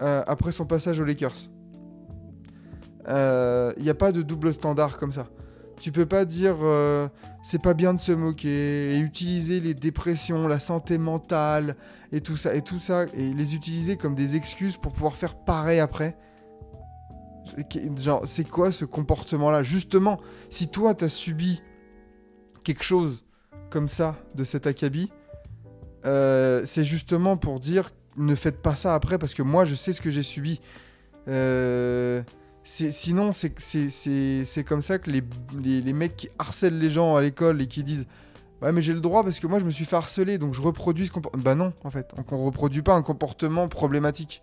euh, 0.02 0.24
après 0.28 0.52
son 0.52 0.66
passage 0.66 1.00
aux 1.00 1.06
Lakers. 1.06 1.50
Il 3.08 3.84
n'y 3.84 3.90
a 3.90 3.96
pas 3.96 4.12
de 4.12 4.22
double 4.22 4.54
standard 4.54 4.98
comme 4.98 5.12
ça. 5.12 5.28
Tu 5.80 5.92
peux 5.92 6.06
pas 6.06 6.26
dire 6.26 6.58
euh, 6.62 7.08
c'est 7.44 7.62
pas 7.62 7.74
bien 7.74 7.94
de 7.94 8.00
se 8.00 8.12
moquer 8.12 8.96
et 8.96 9.00
utiliser 9.00 9.60
les 9.60 9.74
dépressions, 9.74 10.48
la 10.48 10.60
santé 10.60 10.98
mentale 10.98 11.76
et 12.12 12.22
tout 12.22 12.38
ça 12.38 12.56
et 12.56 12.62
tout 12.62 12.80
ça 12.80 13.06
et 13.14 13.34
les 13.34 13.56
utiliser 13.56 13.96
comme 13.96 14.16
des 14.16 14.36
excuses 14.36 14.78
pour 14.78 14.92
pouvoir 14.92 15.14
faire 15.14 15.36
pareil 15.36 15.80
après. 15.80 16.18
Genre 17.96 18.22
c'est 18.26 18.48
quoi 18.48 18.72
ce 18.72 18.86
comportement 18.86 19.52
là 19.52 19.64
Justement, 19.64 20.20
si 20.50 20.68
toi 20.68 20.94
t'as 20.94 21.10
subi 21.10 21.62
quelque 22.64 22.84
chose 22.84 23.24
comme 23.70 23.88
ça 23.88 24.16
de 24.36 24.44
cet 24.44 24.68
acabit, 24.68 25.12
euh, 26.06 26.64
c'est 26.66 26.84
justement 26.84 27.38
pour 27.38 27.60
dire 27.60 27.92
ne 28.18 28.34
faites 28.36 28.62
pas 28.62 28.76
ça 28.76 28.96
après 28.96 29.18
parce 29.18 29.34
que 29.34 29.44
moi 29.44 29.64
je 29.64 29.76
sais 29.76 29.94
ce 29.94 30.02
que 30.02 30.10
j'ai 30.10 30.24
subi. 30.24 30.60
Euh, 31.28 32.24
sinon, 32.68 33.32
c'est- 33.32 34.64
comme 34.66 34.82
ça 34.82 35.00
que 35.00 35.10
les, 35.10 35.24
les, 35.82 35.94
mecs 35.94 36.18
qui 36.18 36.30
harcèlent 36.38 36.78
les 36.78 36.90
gens 36.90 37.16
à 37.16 37.22
l'école 37.22 37.62
et 37.62 37.68
qui 37.68 37.84
disent 37.84 38.08
Ouais, 38.62 38.72
mais 38.72 38.82
j'ai 38.82 38.94
le 38.94 39.02
droit 39.02 39.24
parce 39.24 39.40
que 39.40 39.46
moi 39.48 39.60
je 39.60 39.66
me 39.66 39.70
suis 39.70 39.86
fait 39.86 39.96
harceler 39.96 40.40
donc 40.40 40.54
je 40.54 40.62
reproduis 40.62 41.06
ce 41.08 41.12
comportement. 41.12 41.44
Bah 41.44 41.56
non, 41.56 41.74
en 41.84 41.92
fait, 41.92 42.10
on, 42.18 42.36
on 42.36 42.44
reproduit 42.44 42.82
pas 42.82 42.96
un 42.96 43.04
comportement 43.04 43.68
problématique. 43.68 44.42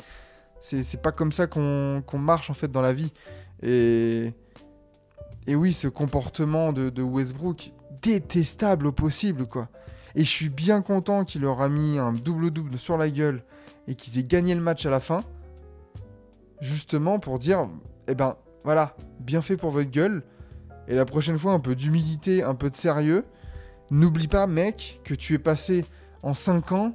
C'est 0.60 1.02
pas 1.02 1.12
comme 1.12 1.32
ça 1.32 1.46
qu'on 1.46 2.02
marche 2.14 2.48
en 2.48 2.54
fait 2.54 2.72
dans 2.72 2.80
la 2.80 2.94
vie. 2.94 3.12
Et, 3.62 4.32
oui, 5.46 5.74
ce 5.74 5.88
comportement 5.88 6.72
de, 6.72 6.88
de 6.88 7.02
Westbrook, 7.02 7.72
détestable 8.00 8.86
au 8.86 8.92
possible, 8.92 9.46
quoi. 9.46 9.68
Et 10.14 10.24
je 10.24 10.30
suis 10.30 10.48
bien 10.48 10.80
content 10.80 11.24
qu'il 11.24 11.42
leur 11.42 11.60
a 11.60 11.68
mis 11.68 11.98
un 11.98 12.14
double-double 12.14 12.78
sur 12.78 12.96
la 12.96 13.10
gueule 13.10 13.44
et 13.86 13.94
qu'ils 13.94 14.18
aient 14.18 14.24
gagné 14.24 14.54
le 14.54 14.62
match 14.62 14.86
à 14.86 14.90
la 14.90 15.00
fin. 15.00 15.22
Justement 16.62 17.18
pour 17.18 17.38
dire, 17.38 17.68
eh 18.08 18.14
ben 18.14 18.36
voilà, 18.64 18.96
bien 19.20 19.42
fait 19.42 19.56
pour 19.56 19.70
votre 19.70 19.90
gueule. 19.90 20.22
Et 20.88 20.94
la 20.94 21.04
prochaine 21.04 21.38
fois, 21.38 21.52
un 21.52 21.60
peu 21.60 21.74
d'humilité, 21.74 22.42
un 22.42 22.54
peu 22.54 22.70
de 22.70 22.76
sérieux. 22.76 23.24
N'oublie 23.90 24.28
pas, 24.28 24.46
mec, 24.46 25.00
que 25.04 25.14
tu 25.14 25.34
es 25.34 25.38
passé 25.38 25.84
en 26.22 26.34
5 26.34 26.72
ans 26.72 26.94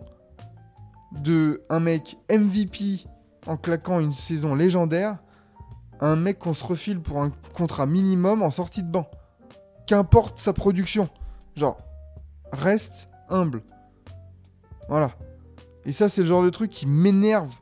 de 1.23 1.63
un 1.69 1.79
mec 1.79 2.17
MVP 2.29 3.05
en 3.47 3.57
claquant 3.57 3.99
une 3.99 4.13
saison 4.13 4.53
légendaire 4.53 5.17
à 5.99 6.07
un 6.07 6.15
mec 6.15 6.39
qu'on 6.39 6.53
se 6.53 6.63
refile 6.63 6.99
pour 6.99 7.21
un 7.21 7.31
contrat 7.53 7.85
minimum 7.85 8.41
en 8.41 8.51
sortie 8.51 8.83
de 8.83 8.89
banc. 8.89 9.09
Qu'importe 9.87 10.37
sa 10.37 10.53
production. 10.53 11.09
Genre, 11.55 11.77
reste 12.51 13.09
humble. 13.29 13.63
Voilà. 14.87 15.11
Et 15.85 15.91
ça, 15.91 16.09
c'est 16.09 16.21
le 16.21 16.27
genre 16.27 16.43
de 16.43 16.49
truc 16.49 16.69
qui 16.71 16.87
m'énerve 16.87 17.55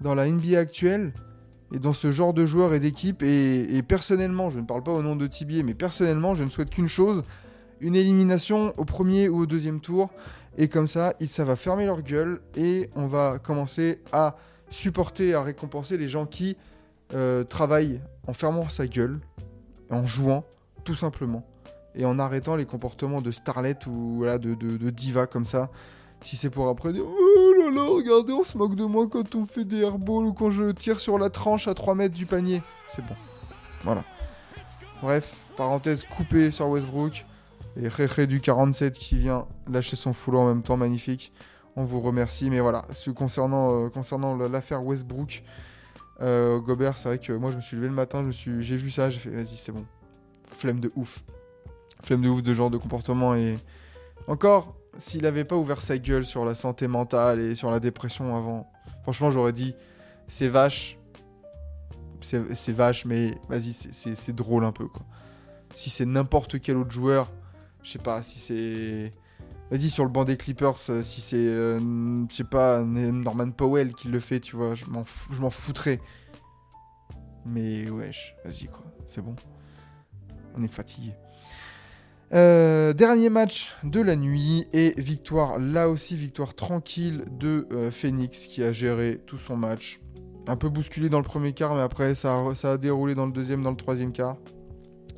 dans 0.00 0.14
la 0.14 0.28
NBA 0.28 0.58
actuelle 0.58 1.12
et 1.72 1.78
dans 1.78 1.92
ce 1.92 2.12
genre 2.12 2.32
de 2.32 2.46
joueurs 2.46 2.74
et 2.74 2.80
d'équipes. 2.80 3.22
Et, 3.22 3.82
personnellement, 3.86 4.50
je 4.50 4.60
ne 4.60 4.64
parle 4.64 4.82
pas 4.82 4.92
au 4.92 5.02
nom 5.02 5.16
de 5.16 5.26
Tibier, 5.26 5.62
mais 5.62 5.74
personnellement, 5.74 6.34
je 6.34 6.44
ne 6.44 6.50
souhaite 6.50 6.70
qu'une 6.70 6.88
chose 6.88 7.24
une 7.80 7.94
élimination 7.94 8.72
au 8.78 8.84
premier 8.84 9.28
ou 9.28 9.40
au 9.40 9.46
deuxième 9.46 9.80
tour. 9.80 10.10
Et 10.56 10.68
comme 10.68 10.88
ça, 10.88 11.14
ça 11.28 11.44
va 11.44 11.56
fermer 11.56 11.84
leur 11.84 12.00
gueule 12.00 12.40
et 12.54 12.88
on 12.94 13.06
va 13.06 13.38
commencer 13.38 14.00
à 14.12 14.36
supporter, 14.70 15.34
à 15.34 15.42
récompenser 15.42 15.98
les 15.98 16.08
gens 16.08 16.24
qui 16.24 16.56
euh, 17.12 17.44
travaillent 17.44 18.00
en 18.26 18.32
fermant 18.32 18.68
sa 18.68 18.86
gueule, 18.86 19.20
en 19.90 20.06
jouant, 20.06 20.44
tout 20.84 20.94
simplement. 20.94 21.44
Et 21.94 22.06
en 22.06 22.18
arrêtant 22.18 22.56
les 22.56 22.64
comportements 22.64 23.20
de 23.20 23.30
starlet 23.30 23.76
ou 23.86 24.24
de, 24.24 24.54
de 24.54 24.90
diva 24.90 25.26
comme 25.26 25.44
ça. 25.44 25.70
Si 26.22 26.36
c'est 26.36 26.50
pour 26.50 26.68
après 26.68 26.92
dire 26.92 27.04
Oh 27.06 27.52
là 27.58 27.70
là, 27.70 27.82
regardez, 27.88 28.32
on 28.32 28.44
se 28.44 28.56
moque 28.58 28.74
de 28.74 28.84
moi 28.84 29.06
quand 29.08 29.34
on 29.34 29.46
fait 29.46 29.64
des 29.64 29.82
airballs 29.82 30.26
ou 30.26 30.32
quand 30.32 30.50
je 30.50 30.70
tire 30.72 31.00
sur 31.00 31.18
la 31.18 31.30
tranche 31.30 31.68
à 31.68 31.74
3 31.74 31.94
mètres 31.94 32.14
du 32.14 32.26
panier. 32.26 32.62
C'est 32.94 33.04
bon. 33.04 33.14
Voilà. 33.84 34.02
Bref, 35.02 35.44
parenthèse 35.56 36.04
coupée 36.04 36.50
sur 36.50 36.68
Westbrook. 36.68 37.24
Et 37.78 37.88
Réré 37.88 38.26
du 38.26 38.40
47 38.40 38.98
qui 38.98 39.18
vient 39.18 39.46
lâcher 39.70 39.96
son 39.96 40.14
foulard 40.14 40.42
en 40.42 40.46
même 40.46 40.62
temps, 40.62 40.78
magnifique. 40.78 41.32
On 41.76 41.84
vous 41.84 42.00
remercie. 42.00 42.48
Mais 42.48 42.60
voilà, 42.60 42.86
ce 42.94 43.10
concernant, 43.10 43.84
euh, 43.84 43.88
concernant 43.90 44.34
l'affaire 44.34 44.82
Westbrook, 44.82 45.42
euh, 46.22 46.58
Gobert, 46.58 46.96
c'est 46.96 47.08
vrai 47.08 47.18
que 47.18 47.32
moi 47.34 47.50
je 47.50 47.56
me 47.56 47.60
suis 47.60 47.76
levé 47.76 47.88
le 47.88 47.94
matin, 47.94 48.26
j'ai 48.30 48.76
vu 48.76 48.90
ça, 48.90 49.10
j'ai 49.10 49.18
fait 49.18 49.28
vas-y, 49.28 49.56
c'est 49.56 49.72
bon. 49.72 49.84
Flemme 50.56 50.80
de 50.80 50.90
ouf. 50.96 51.22
Flemme 52.02 52.22
de 52.22 52.28
ouf 52.30 52.42
de 52.42 52.54
genre 52.54 52.70
de 52.70 52.78
comportement. 52.78 53.34
Et 53.34 53.58
encore, 54.26 54.74
s'il 54.98 55.26
avait 55.26 55.44
pas 55.44 55.56
ouvert 55.56 55.80
sa 55.82 55.98
gueule 55.98 56.24
sur 56.26 56.44
la 56.44 56.54
santé 56.54 56.88
mentale 56.88 57.40
et 57.40 57.54
sur 57.54 57.70
la 57.70 57.80
dépression 57.80 58.36
avant, 58.36 58.70
franchement, 59.02 59.30
j'aurais 59.30 59.52
dit 59.52 59.74
c'est 60.28 60.48
vache. 60.48 60.98
C'est 62.20 62.72
vache, 62.72 63.04
mais 63.04 63.38
vas-y, 63.48 63.72
c'est- 63.72 64.32
drôle 64.32 64.64
un 64.64 64.72
peu 64.72 64.88
quoi. 64.88 65.02
Si 65.74 65.90
c'est 65.90 66.06
n'importe 66.06 66.60
quel 66.60 66.76
autre 66.76 66.90
joueur, 66.90 67.30
je 67.82 67.90
sais 67.92 67.98
pas, 67.98 68.22
si 68.22 68.38
c'est. 68.40 69.12
Vas-y, 69.70 69.90
sur 69.90 70.04
le 70.04 70.10
banc 70.10 70.24
des 70.24 70.36
Clippers, 70.36 70.76
euh, 70.88 71.02
si 71.02 71.20
c'est, 71.20 71.36
euh, 71.36 71.78
je 72.28 72.34
sais 72.34 72.44
pas, 72.44 72.80
Norman 72.82 73.50
Powell 73.50 73.92
qui 73.94 74.08
le 74.08 74.18
fait, 74.20 74.40
tu 74.40 74.56
vois, 74.56 74.74
je 74.74 74.86
m'en 74.86 75.04
fous- 75.04 75.34
je 75.34 75.40
m'en 75.40 75.50
foutrais. 75.50 76.00
Mais 77.44 77.88
wesh, 77.90 78.34
vas-y 78.44 78.66
quoi, 78.66 78.84
c'est 79.06 79.20
bon. 79.22 79.36
On 80.56 80.62
est 80.62 80.68
fatigué. 80.72 81.12
Euh, 82.34 82.92
dernier 82.92 83.30
match 83.30 83.72
de 83.84 84.00
la 84.00 84.16
nuit 84.16 84.66
et 84.72 84.94
victoire, 85.00 85.60
là 85.60 85.88
aussi 85.88 86.16
victoire 86.16 86.54
tranquille 86.54 87.24
de 87.30 87.68
euh, 87.70 87.92
Phoenix 87.92 88.48
qui 88.48 88.64
a 88.64 88.72
géré 88.72 89.20
tout 89.26 89.38
son 89.38 89.56
match. 89.56 90.00
Un 90.48 90.56
peu 90.56 90.68
bousculé 90.68 91.08
dans 91.08 91.18
le 91.18 91.24
premier 91.24 91.52
quart, 91.52 91.74
mais 91.74 91.82
après 91.82 92.14
ça 92.16 92.42
a, 92.64 92.76
déroulé 92.78 93.14
dans 93.14 93.26
le 93.26 93.32
deuxième, 93.32 93.62
dans 93.62 93.70
le 93.70 93.76
troisième 93.76 94.12
quart. 94.12 94.36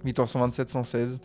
Victoire 0.05 0.29
127-116. 0.29 1.19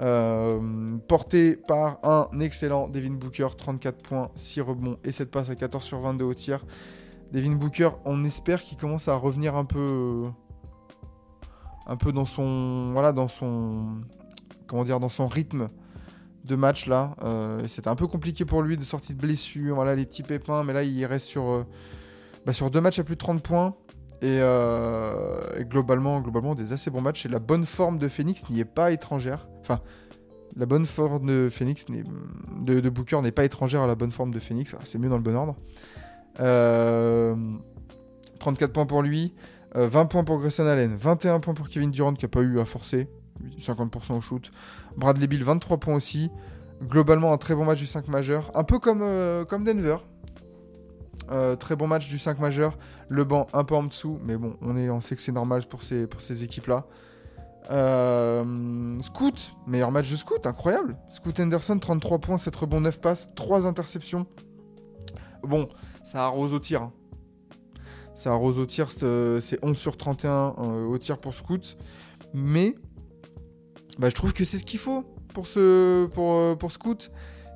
Euh, 0.00 0.96
porté 1.06 1.56
par 1.56 1.98
un 2.02 2.40
excellent 2.40 2.88
Devin 2.88 3.12
Booker, 3.12 3.48
34 3.56 4.02
points, 4.02 4.30
6 4.34 4.62
rebonds 4.62 4.96
et 5.04 5.12
7 5.12 5.30
passes 5.30 5.50
à 5.50 5.54
14 5.54 5.84
sur 5.84 6.00
22 6.00 6.24
au 6.24 6.32
tir. 6.32 6.64
Devin 7.32 7.52
Booker, 7.52 7.90
on 8.06 8.24
espère 8.24 8.62
qu'il 8.62 8.78
commence 8.78 9.08
à 9.08 9.16
revenir 9.16 9.54
un 9.54 9.66
peu 9.66 10.24
un 11.86 11.96
peu 11.96 12.12
dans 12.12 12.24
son 12.24 12.92
voilà 12.92 13.12
dans 13.12 13.28
son 13.28 14.00
comment 14.70 14.84
dire 14.84 15.00
dans 15.00 15.08
son 15.08 15.26
rythme 15.26 15.68
de 16.44 16.56
matchs 16.56 16.86
là. 16.86 17.16
Euh, 17.22 17.60
C'était 17.66 17.88
un 17.88 17.96
peu 17.96 18.06
compliqué 18.06 18.44
pour 18.44 18.62
lui 18.62 18.76
de 18.76 18.84
sortir 18.84 19.16
de 19.16 19.20
blessure, 19.20 19.74
voilà, 19.74 19.96
les 19.96 20.06
petits 20.06 20.22
pépins, 20.22 20.62
mais 20.62 20.72
là 20.72 20.84
il 20.84 21.04
reste 21.04 21.26
sur, 21.26 21.48
euh, 21.50 21.64
bah, 22.46 22.52
sur 22.52 22.70
deux 22.70 22.80
matchs 22.80 23.00
à 23.00 23.04
plus 23.04 23.16
de 23.16 23.20
30 23.20 23.42
points. 23.42 23.74
Et, 24.22 24.38
euh, 24.40 25.40
et 25.58 25.64
globalement, 25.64 26.20
globalement, 26.20 26.54
des 26.54 26.74
assez 26.74 26.90
bons 26.90 27.00
matchs. 27.00 27.24
Et 27.24 27.30
la 27.30 27.38
bonne 27.38 27.64
forme 27.64 27.98
de 27.98 28.06
Phoenix 28.06 28.42
n'y 28.50 28.60
est 28.60 28.66
pas 28.66 28.92
étrangère. 28.92 29.48
Enfin, 29.62 29.80
la 30.56 30.66
bonne 30.66 30.84
forme 30.84 31.26
de 31.26 31.48
Phoenix, 31.50 31.86
de, 31.86 32.80
de 32.80 32.90
Booker 32.90 33.22
n'est 33.22 33.32
pas 33.32 33.44
étrangère 33.44 33.80
à 33.80 33.86
la 33.86 33.94
bonne 33.94 34.10
forme 34.10 34.34
de 34.34 34.38
Phoenix. 34.38 34.74
Ah, 34.78 34.82
C'est 34.84 34.98
mieux 34.98 35.08
dans 35.08 35.16
le 35.16 35.22
bon 35.22 35.34
ordre. 35.34 35.56
Euh, 36.38 37.34
34 38.40 38.72
points 38.72 38.84
pour 38.86 39.00
lui, 39.00 39.32
euh, 39.76 39.88
20 39.88 40.04
points 40.06 40.24
pour 40.24 40.38
Grayson 40.38 40.66
Allen, 40.66 40.94
21 40.96 41.40
points 41.40 41.54
pour 41.54 41.68
Kevin 41.68 41.90
Durant 41.90 42.12
qui 42.12 42.24
n'a 42.24 42.28
pas 42.28 42.40
eu 42.42 42.58
à 42.60 42.66
forcer, 42.66 43.08
50% 43.58 44.16
au 44.16 44.20
shoot. 44.20 44.50
Bradley 44.96 45.26
Bill, 45.26 45.44
23 45.44 45.78
points 45.78 45.94
aussi. 45.94 46.30
Globalement, 46.82 47.32
un 47.32 47.38
très 47.38 47.54
bon 47.54 47.64
match 47.64 47.78
du 47.78 47.86
5 47.86 48.08
majeur. 48.08 48.50
Un 48.54 48.64
peu 48.64 48.78
comme, 48.78 49.02
euh, 49.02 49.44
Denver. 49.44 49.96
Euh, 51.30 51.54
très 51.54 51.76
bon 51.76 51.86
match 51.86 52.08
du 52.08 52.18
5 52.18 52.38
majeur. 52.38 52.78
Le 53.08 53.24
banc 53.24 53.46
un 53.52 53.64
peu 53.64 53.74
en 53.74 53.84
dessous, 53.84 54.18
mais 54.24 54.36
bon, 54.36 54.56
on, 54.62 54.76
est, 54.76 54.90
on 54.90 55.00
sait 55.00 55.14
que 55.14 55.22
c'est 55.22 55.32
normal 55.32 55.66
pour 55.68 55.82
ces, 55.82 56.06
pour 56.06 56.20
ces 56.22 56.42
équipes-là. 56.42 56.86
Euh, 57.70 59.00
Scoot, 59.02 59.52
meilleur 59.66 59.92
match 59.92 60.10
de 60.10 60.16
Scoot, 60.16 60.46
incroyable. 60.46 60.96
Scoot 61.08 61.38
Henderson, 61.38 61.78
33 61.78 62.18
points, 62.18 62.38
7 62.38 62.56
rebonds, 62.56 62.80
9 62.80 63.00
passes, 63.00 63.28
3 63.34 63.66
interceptions. 63.66 64.26
Bon, 65.42 65.68
ça 66.04 66.24
arrose 66.24 66.52
au 66.52 66.58
tir. 66.58 66.82
hein. 66.82 66.92
Ça 68.14 68.32
arrose 68.32 68.58
au 68.58 68.66
tir, 68.66 68.90
c'est 68.90 69.40
c'est 69.40 69.64
11 69.64 69.76
sur 69.78 69.96
31 69.96 70.54
euh, 70.58 70.86
au 70.86 70.98
tir 70.98 71.18
pour 71.18 71.34
Scoot. 71.34 71.78
Mais 72.34 72.74
bah, 74.00 74.08
je 74.08 74.14
trouve 74.14 74.32
que 74.32 74.44
c'est 74.44 74.56
ce 74.56 74.64
qu'il 74.64 74.78
faut 74.78 75.04
pour, 75.34 75.46
ce, 75.46 76.06
pour, 76.06 76.32
euh, 76.32 76.56
pour 76.56 76.72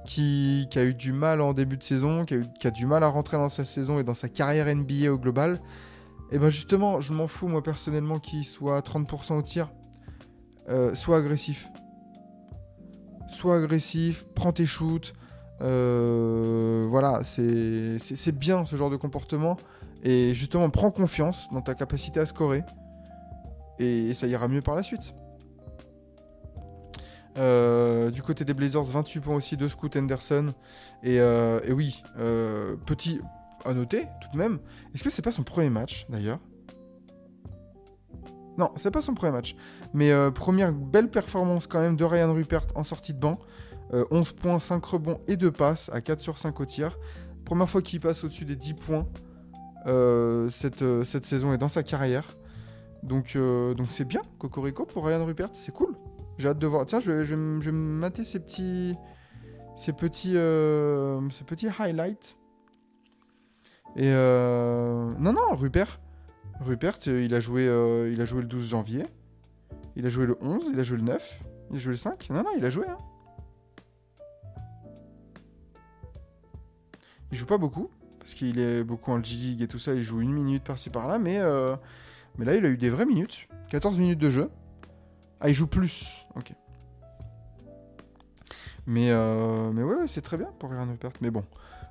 qui, 0.04 0.66
qui 0.70 0.78
a 0.78 0.84
eu 0.84 0.92
du 0.92 1.12
mal 1.14 1.40
en 1.40 1.54
début 1.54 1.78
de 1.78 1.82
saison, 1.82 2.26
qui 2.26 2.66
a, 2.66 2.70
du 2.70 2.84
mal 2.84 3.02
à 3.02 3.08
rentrer 3.08 3.38
dans 3.38 3.48
sa 3.48 3.64
saison 3.64 3.98
et 3.98 4.04
dans 4.04 4.12
sa 4.12 4.28
carrière 4.28 4.66
NBA 4.66 5.10
au 5.10 5.16
global. 5.16 5.58
Et 6.30 6.38
ben 6.38 6.50
justement, 6.50 7.00
je 7.00 7.14
m'en 7.14 7.28
fous 7.28 7.48
moi 7.48 7.62
personnellement 7.62 8.18
qu'il 8.18 8.44
soit 8.44 8.76
à 8.76 8.80
30% 8.80 9.38
au 9.38 9.42
tir. 9.42 9.70
Euh, 10.68 10.94
sois 10.94 11.16
agressif. 11.16 11.70
Sois 13.30 13.56
agressif, 13.56 14.26
prends 14.34 14.52
tes 14.52 14.66
shoots. 14.66 15.14
Euh, 15.62 16.86
voilà, 16.90 17.20
c'est 17.22 18.32
bien 18.32 18.66
ce 18.66 18.76
genre 18.76 18.90
de 18.90 18.96
comportement. 18.96 19.56
Et 20.02 20.34
justement, 20.34 20.68
prends 20.68 20.90
confiance 20.90 21.48
dans 21.52 21.62
ta 21.62 21.74
capacité 21.74 22.20
à 22.20 22.26
scorer. 22.26 22.62
Et 23.78 24.12
ça 24.12 24.26
ira 24.26 24.46
mieux 24.46 24.60
par 24.60 24.74
la 24.74 24.82
suite. 24.82 25.14
Euh, 27.36 28.10
du 28.10 28.22
côté 28.22 28.44
des 28.44 28.54
Blazers, 28.54 28.84
28 28.84 29.20
points 29.20 29.36
aussi 29.36 29.56
de 29.56 29.66
Scoot 29.68 29.96
Henderson. 29.96 30.54
Et, 31.02 31.20
euh, 31.20 31.60
et 31.64 31.72
oui, 31.72 32.02
euh, 32.18 32.76
petit 32.86 33.20
à 33.64 33.74
noter 33.74 34.06
tout 34.20 34.28
de 34.32 34.38
même. 34.38 34.58
Est-ce 34.94 35.02
que 35.02 35.10
c'est 35.10 35.22
pas 35.22 35.32
son 35.32 35.42
premier 35.42 35.70
match 35.70 36.06
d'ailleurs? 36.08 36.38
Non, 38.56 38.70
c'est 38.76 38.92
pas 38.92 39.02
son 39.02 39.14
premier 39.14 39.32
match. 39.32 39.56
Mais 39.92 40.12
première 40.32 40.72
belle 40.72 41.08
performance 41.08 41.66
quand 41.66 41.80
même 41.80 41.96
de 41.96 42.04
Ryan 42.04 42.32
Rupert 42.32 42.66
en 42.74 42.84
sortie 42.84 43.12
de 43.12 43.18
banc. 43.18 43.38
Euh, 43.92 44.04
11 44.10 44.32
points, 44.32 44.58
5 44.58 44.84
rebonds 44.84 45.20
et 45.26 45.36
2 45.36 45.50
passes 45.50 45.90
à 45.92 46.00
4 46.00 46.20
sur 46.20 46.38
5 46.38 46.58
au 46.60 46.64
tir. 46.64 46.96
Première 47.44 47.68
fois 47.68 47.82
qu'il 47.82 48.00
passe 48.00 48.22
au-dessus 48.22 48.44
des 48.44 48.56
10 48.56 48.74
points 48.74 49.06
cette, 50.50 51.24
saison 51.24 51.52
et 51.52 51.58
dans 51.58 51.68
sa 51.68 51.82
carrière. 51.82 52.36
Donc 53.02 53.36
donc 53.36 53.88
c'est 53.90 54.06
bien, 54.06 54.22
Cocorico 54.38 54.86
pour 54.86 55.04
Ryan 55.04 55.26
Rupert, 55.26 55.50
c'est 55.52 55.72
cool. 55.72 55.94
J'ai 56.38 56.48
hâte 56.48 56.58
de 56.58 56.66
voir. 56.66 56.86
Tiens, 56.86 57.00
je 57.00 57.12
vais, 57.12 57.24
je 57.24 57.34
vais 57.34 57.60
je 57.60 57.66
vais 57.66 57.76
me 57.76 57.98
mater 57.98 58.24
ces 58.24 58.40
petits, 58.40 58.94
ces 59.76 59.92
petits, 59.92 60.36
euh, 60.36 61.28
ces 61.30 61.44
petits 61.44 61.68
highlights. 61.78 62.36
Et 63.96 64.10
euh, 64.12 65.12
non, 65.18 65.32
non, 65.32 65.54
Rupert, 65.54 66.00
Rupert, 66.60 66.99
euh, 67.06 67.23
il 67.23 67.34
a 67.34 67.40
joué, 67.40 67.64
il 68.12 68.20
a 68.20 68.25
joué 68.25 68.42
le 68.42 68.49
12 68.49 68.68
janvier. 68.68 69.04
Il 69.97 70.04
a 70.06 70.08
joué 70.08 70.26
le 70.26 70.36
11, 70.40 70.70
il 70.73 70.80
a 70.80 70.82
joué 70.82 70.97
le 70.97 71.04
9, 71.04 71.42
il 71.70 71.76
a 71.76 71.78
joué 71.78 71.92
le 71.92 71.97
5. 71.97 72.30
Non, 72.30 72.42
non, 72.42 72.50
il 72.56 72.64
a 72.64 72.70
joué. 72.70 72.86
Hein. 72.88 72.99
Il 77.30 77.38
joue 77.38 77.47
pas 77.47 77.58
beaucoup 77.58 77.90
parce 78.18 78.34
qu'il 78.34 78.58
est 78.58 78.82
beaucoup 78.82 79.12
en 79.12 79.23
G-League 79.23 79.62
et 79.62 79.68
tout 79.68 79.78
ça. 79.78 79.94
Il 79.94 80.02
joue 80.02 80.20
une 80.20 80.32
minute 80.32 80.64
par-ci 80.64 80.90
par-là, 80.90 81.18
mais 81.18 81.40
mais 82.36 82.44
là, 82.44 82.56
il 82.56 82.64
a 82.64 82.68
eu 82.68 82.76
des 82.76 82.90
vraies 82.90 83.06
minutes. 83.06 83.49
14 83.70 83.99
minutes 83.99 84.18
de 84.18 84.30
jeu. 84.30 84.50
Ah, 85.40 85.49
il 85.49 85.54
joue 85.54 85.66
plus. 85.66 86.25
Ok. 86.36 86.52
Mais, 88.86 89.10
euh, 89.10 89.70
mais 89.73 89.82
ouais, 89.82 90.06
c'est 90.06 90.20
très 90.23 90.36
bien 90.36 90.49
pour 90.58 90.70
Ryan 90.70 90.86
Rupert. 90.88 91.12
Mais 91.20 91.30
bon, 91.30 91.44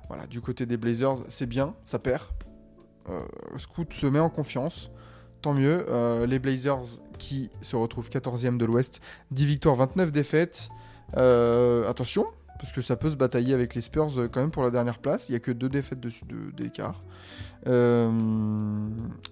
voilà, 0.08 0.26
du 0.26 0.40
côté 0.40 0.66
des 0.66 0.76
Blazers, 0.76 1.16
c'est 1.28 1.46
bien, 1.46 1.74
ça 1.86 1.98
perd. 1.98 2.22
Euh, 3.08 3.20
Scoot 3.58 3.92
se 3.92 4.06
met 4.06 4.20
en 4.20 4.30
confiance. 4.30 4.90
Tant 5.42 5.54
mieux. 5.54 5.84
Euh, 5.88 6.26
les 6.26 6.38
Blazers 6.38 6.82
qui 7.18 7.50
se 7.62 7.76
retrouvent 7.76 8.08
14e 8.08 8.56
de 8.56 8.64
l'Ouest. 8.64 9.00
10 9.30 9.44
victoires, 9.46 9.76
29 9.76 10.10
défaites. 10.12 10.68
Euh, 11.16 11.88
attention, 11.88 12.26
parce 12.58 12.72
que 12.72 12.80
ça 12.80 12.96
peut 12.96 13.10
se 13.10 13.16
batailler 13.16 13.52
avec 13.54 13.74
les 13.74 13.80
Spurs 13.82 14.10
quand 14.32 14.40
même 14.40 14.50
pour 14.50 14.62
la 14.62 14.70
dernière 14.70 14.98
place. 14.98 15.28
Il 15.28 15.32
n'y 15.32 15.36
a 15.36 15.40
que 15.40 15.50
deux 15.52 15.68
défaites 15.68 16.00
dessus 16.00 16.24
de- 16.24 16.50
d'écart. 16.52 17.02
Euh, 17.66 18.10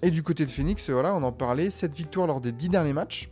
et 0.02 0.10
du 0.10 0.22
côté 0.22 0.44
de 0.44 0.50
Phoenix, 0.50 0.90
voilà, 0.90 1.14
on 1.14 1.22
en 1.22 1.32
parlait. 1.32 1.70
7 1.70 1.94
victoires 1.94 2.26
lors 2.26 2.40
des 2.40 2.52
10 2.52 2.68
derniers 2.68 2.92
matchs. 2.92 3.30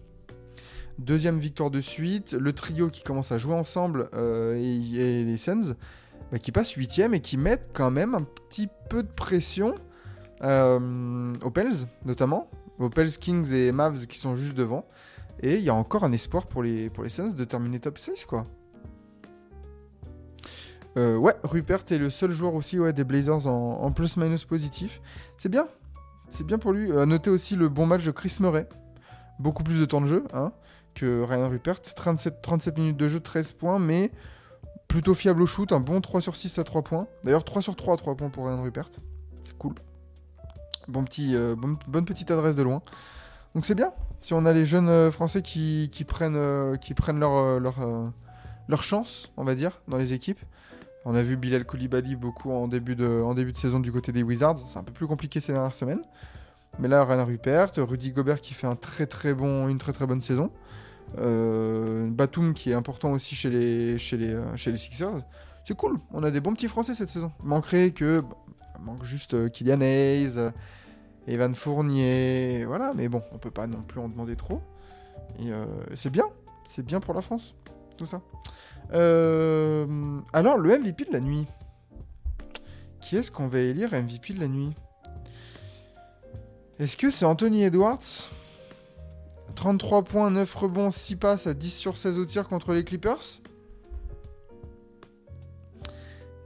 Deuxième 1.00 1.38
victoire 1.38 1.70
de 1.70 1.80
suite. 1.80 2.34
Le 2.34 2.52
trio 2.52 2.90
qui 2.90 3.02
commence 3.02 3.32
à 3.32 3.38
jouer 3.38 3.54
ensemble 3.54 4.10
euh, 4.12 4.54
et, 4.54 5.24
les 5.24 5.36
Suns 5.38 5.74
bah, 6.30 6.38
qui 6.38 6.52
passent 6.52 6.72
8 6.72 6.98
et 7.14 7.20
qui 7.20 7.38
mettent 7.38 7.70
quand 7.72 7.90
même 7.90 8.14
un 8.14 8.20
petit 8.20 8.68
peu 8.90 9.02
de 9.02 9.08
pression 9.08 9.74
euh, 10.42 11.32
aux 11.42 11.50
Pels, 11.50 11.86
notamment. 12.04 12.50
Aux 12.78 12.90
Pels, 12.90 13.12
Kings 13.12 13.50
et 13.50 13.72
Mavs 13.72 14.06
qui 14.06 14.18
sont 14.18 14.34
juste 14.34 14.54
devant. 14.54 14.86
Et 15.40 15.56
il 15.56 15.62
y 15.62 15.70
a 15.70 15.74
encore 15.74 16.04
un 16.04 16.12
espoir 16.12 16.46
pour 16.46 16.62
les, 16.62 16.90
Suns 17.08 17.32
de 17.32 17.44
terminer 17.44 17.80
top 17.80 17.96
6, 17.96 18.26
quoi. 18.26 18.44
Euh, 20.98 21.16
ouais, 21.16 21.34
Rupert 21.44 21.84
est 21.90 21.98
le 21.98 22.10
seul 22.10 22.30
joueur 22.30 22.52
aussi 22.52 22.78
ouais, 22.78 22.92
des 22.92 23.04
Blazers 23.04 23.46
en, 23.46 23.80
en 23.80 23.90
plus-minus 23.90 24.44
positif. 24.44 25.00
C'est 25.38 25.48
bien. 25.48 25.66
C'est 26.28 26.44
bien 26.44 26.58
pour 26.58 26.72
lui. 26.72 26.92
À 26.92 27.06
noter 27.06 27.30
aussi 27.30 27.56
le 27.56 27.70
bon 27.70 27.86
match 27.86 28.04
de 28.04 28.10
Chris 28.10 28.36
Murray. 28.40 28.68
Beaucoup 29.38 29.64
plus 29.64 29.80
de 29.80 29.86
temps 29.86 30.02
de 30.02 30.06
jeu 30.06 30.24
hein, 30.34 30.52
que 30.94 31.22
Ryan 31.22 31.48
Rupert. 31.48 31.81
37, 31.81 32.42
37 32.42 32.79
minutes 32.79 32.96
de 32.96 33.09
jeu, 33.09 33.20
13 33.20 33.53
points, 33.53 33.79
mais 33.79 34.11
plutôt 34.88 35.14
fiable 35.14 35.42
au 35.42 35.46
shoot. 35.46 35.72
Un 35.72 35.81
bon 35.81 36.00
3 36.00 36.20
sur 36.20 36.37
6 36.37 36.59
à 36.59 36.64
3 36.64 36.83
points. 36.83 37.07
D'ailleurs, 37.24 37.44
3 37.44 37.62
sur 37.62 37.76
3 37.76 37.94
à 37.94 37.96
3 37.96 38.16
points 38.16 38.31
pour 38.31 38.46
Ryan 38.46 38.62
Rupert. 38.62 38.88
C'est 39.44 39.57
cool. 39.59 39.74
Bon 40.88 41.05
petit, 41.05 41.37
euh, 41.37 41.55
bon- 41.57 41.79
bonne 41.87 42.05
petite 42.05 42.31
adresse 42.31 42.57
de 42.57 42.62
loin. 42.62 42.83
Donc 43.55 43.64
c'est 43.66 43.74
bien. 43.74 43.92
Si 44.20 44.35
on 44.35 44.44
a 44.46 44.53
les 44.53 44.66
jeunes 44.66 44.88
euh, 44.88 45.11
Français 45.11 45.42
qui, 45.42 45.88
prennent, 46.07 46.37
euh, 46.37 46.76
qui 46.76 46.94
prennent 46.94 47.18
leur, 47.20 47.61
leur 47.61 48.83
chance, 48.83 49.33
on 49.37 49.44
va 49.44 49.55
dire, 49.55 49.81
dans 49.88 49.96
les 49.98 50.12
équipes. 50.12 50.40
On 51.07 51.14
a 51.14 51.22
vu 51.22 51.37
Bilal 51.37 51.64
Koulibaly 51.64 52.14
beaucoup 52.14 52.53
en 52.53 52.68
début, 52.68 52.94
de, 52.94 53.22
en 53.24 53.33
début 53.35 53.53
de 53.53 53.57
saison 53.59 53.81
du 53.81 53.90
côté 53.90 54.12
des 54.12 54.22
Wizards. 54.22 54.59
C'est 54.66 54.79
un 54.79 54.83
peu 54.85 54.92
plus 54.92 55.07
compliqué 55.07 55.40
ces 55.40 55.53
dernières 55.53 55.74
semaines. 55.74 56.03
Mais 56.79 56.88
là, 56.88 57.05
Ryan 57.05 57.24
Rupert, 57.24 57.72
Rudy 57.76 58.11
Gobert 58.12 58.40
qui 58.40 58.53
fait 58.55 58.66
un 58.66 58.76
très, 58.76 59.07
très 59.07 59.33
bon, 59.35 59.68
une 59.68 59.79
très 59.79 59.92
très 59.92 60.07
bonne 60.07 60.20
saison. 60.20 60.50
Euh, 61.18 62.08
Batum 62.08 62.54
qui 62.54 62.70
est 62.70 62.74
important 62.74 63.10
aussi 63.12 63.34
chez 63.34 63.50
les, 63.50 63.98
chez 63.98 64.16
les, 64.16 64.32
euh, 64.32 64.56
chez 64.56 64.70
les 64.70 64.76
Sixers. 64.76 65.22
C'est 65.64 65.76
cool. 65.76 65.98
On 66.12 66.22
a 66.22 66.30
des 66.30 66.40
bons 66.40 66.54
petits 66.54 66.68
Français 66.68 66.94
cette 66.94 67.10
saison. 67.10 67.32
Manquerait 67.42 67.90
que. 67.90 68.20
bon, 68.20 68.36
manque 68.80 69.04
juste 69.04 69.34
euh, 69.34 69.48
Kylian 69.48 69.80
Hayes, 69.80 70.52
Evan 71.26 71.54
Fournier. 71.54 72.64
Voilà, 72.64 72.92
mais 72.94 73.08
bon, 73.08 73.22
on 73.32 73.38
peut 73.38 73.50
pas 73.50 73.66
non 73.66 73.82
plus 73.82 74.00
en 74.00 74.08
demander 74.08 74.36
trop. 74.36 74.62
Et 75.38 75.50
c'est 75.94 76.10
bien. 76.10 76.24
C'est 76.66 76.84
bien 76.84 77.00
pour 77.00 77.14
la 77.14 77.22
France. 77.22 77.54
Tout 77.96 78.06
ça. 78.06 78.20
Alors, 78.92 80.58
le 80.58 80.78
MVP 80.78 81.04
de 81.04 81.12
la 81.12 81.20
nuit. 81.20 81.46
Qui 83.00 83.16
est-ce 83.16 83.30
qu'on 83.30 83.46
va 83.46 83.60
élire 83.60 83.92
MVP 83.92 84.34
de 84.34 84.40
la 84.40 84.48
nuit? 84.48 84.72
Est-ce 86.78 86.96
que 86.96 87.10
c'est 87.10 87.24
Anthony 87.24 87.62
Edwards? 87.62 88.28
33 89.54 90.04
points, 90.04 90.30
9 90.30 90.54
rebonds, 90.54 90.90
6 90.90 91.16
passes 91.16 91.46
à 91.46 91.54
10 91.54 91.70
sur 91.70 91.98
16 91.98 92.18
au 92.18 92.24
tir 92.24 92.48
contre 92.48 92.72
les 92.72 92.84
Clippers. 92.84 93.40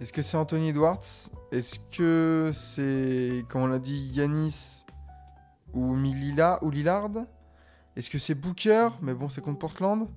Est-ce 0.00 0.12
que 0.12 0.22
c'est 0.22 0.36
Anthony 0.36 0.68
Edwards? 0.70 1.04
Est-ce 1.52 1.78
que 1.92 2.50
c'est, 2.52 3.44
comme 3.48 3.62
on 3.62 3.66
l'a 3.66 3.78
dit, 3.78 4.10
Yanis 4.12 4.84
ou 5.72 5.94
Milila 5.94 6.58
ou 6.62 6.70
Lillard? 6.70 7.10
Est-ce 7.96 8.10
que 8.10 8.18
c'est 8.18 8.34
Booker? 8.34 8.88
Mais 9.02 9.14
bon, 9.14 9.28
c'est 9.28 9.40
contre 9.40 9.58
Portland. 9.58 10.08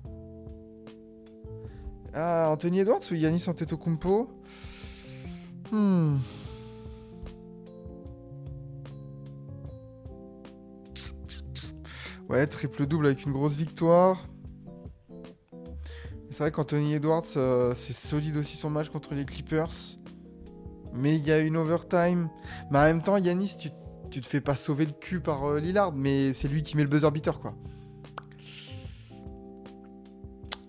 Ah, 2.12 2.48
Anthony 2.50 2.80
Edwards 2.80 3.00
ou 3.10 3.14
Yanis 3.14 3.44
Antetokounmpo? 3.48 4.28
Hmm. 5.70 6.16
Ouais, 12.28 12.46
triple-double 12.46 13.06
avec 13.06 13.24
une 13.24 13.32
grosse 13.32 13.54
victoire. 13.54 14.26
C'est 16.30 16.40
vrai 16.40 16.52
qu'Anthony 16.52 16.94
Edwards, 16.94 17.24
euh, 17.36 17.72
c'est 17.74 17.94
solide 17.94 18.36
aussi 18.36 18.56
son 18.56 18.68
match 18.68 18.90
contre 18.90 19.14
les 19.14 19.24
Clippers. 19.24 19.96
Mais 20.92 21.16
il 21.16 21.26
y 21.26 21.32
a 21.32 21.38
une 21.38 21.56
overtime. 21.56 22.28
Mais 22.70 22.78
en 22.78 22.82
même 22.82 23.02
temps, 23.02 23.16
Yanis, 23.16 23.56
tu, 23.58 23.70
tu 24.10 24.20
te 24.20 24.26
fais 24.26 24.42
pas 24.42 24.56
sauver 24.56 24.84
le 24.84 24.92
cul 24.92 25.20
par 25.20 25.44
euh, 25.44 25.58
Lillard, 25.58 25.92
mais 25.92 26.34
c'est 26.34 26.48
lui 26.48 26.62
qui 26.62 26.76
met 26.76 26.82
le 26.82 26.88
buzzer 26.90 27.10
beater, 27.10 27.40
quoi. 27.40 27.54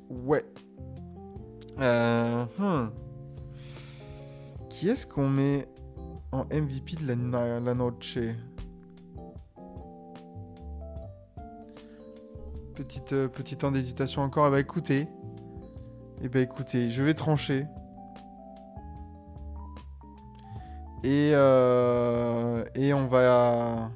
Ouais. 0.09 0.45
Euh, 1.79 2.45
hmm. 2.57 2.89
Qui 4.69 4.89
est-ce 4.89 5.05
qu'on 5.05 5.27
met 5.27 5.67
en 6.31 6.45
MVP 6.45 6.95
de 7.01 7.07
la, 7.07 7.73
noche? 7.73 8.17
Petite, 12.79 13.11
euh, 13.11 13.27
petit 13.27 13.57
temps 13.57 13.71
d'hésitation 13.71 14.21
encore. 14.21 14.47
Eh 14.47 14.51
ben 14.51 14.57
écoutez. 14.59 15.09
Eh 16.21 16.29
ben 16.29 16.41
écoutez, 16.41 16.89
je 16.89 17.03
vais 17.03 17.13
trancher. 17.13 17.67
Et, 21.03 21.31
euh, 21.33 22.63
et 22.75 22.93
on 22.93 23.05
va... 23.07 23.91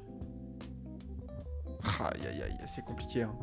Aïe 2.01 2.27
aïe 2.27 2.41
aïe, 2.41 2.57
c'est 2.67 2.83
compliqué. 2.83 3.21
Hein. 3.21 3.33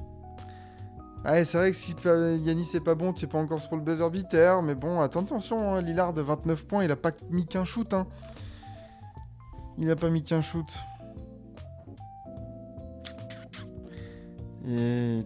Ouais, 1.24 1.46
c'est 1.46 1.56
vrai 1.56 1.70
que 1.70 1.76
si 1.78 1.96
Yanis 2.04 2.66
c'est 2.66 2.80
pas 2.80 2.94
bon, 2.94 3.14
tu 3.14 3.24
es 3.24 3.28
pas 3.28 3.38
encore 3.38 3.66
pour 3.66 3.78
le 3.78 3.82
buzzer 3.82 4.10
beater. 4.10 4.60
Mais 4.60 4.74
bon, 4.74 5.00
attention, 5.00 5.72
hein, 5.72 5.80
Lillard 5.80 6.12
de 6.12 6.20
29 6.20 6.66
points, 6.66 6.84
il 6.84 6.92
a 6.92 6.96
pas 6.96 7.12
mis 7.30 7.46
qu'un 7.46 7.64
shoot. 7.64 7.94
Hein. 7.94 8.06
Il 9.78 9.90
a 9.90 9.96
pas 9.96 10.10
mis 10.10 10.22
qu'un 10.22 10.42
shoot. 10.42 10.70
Et... 14.70 15.24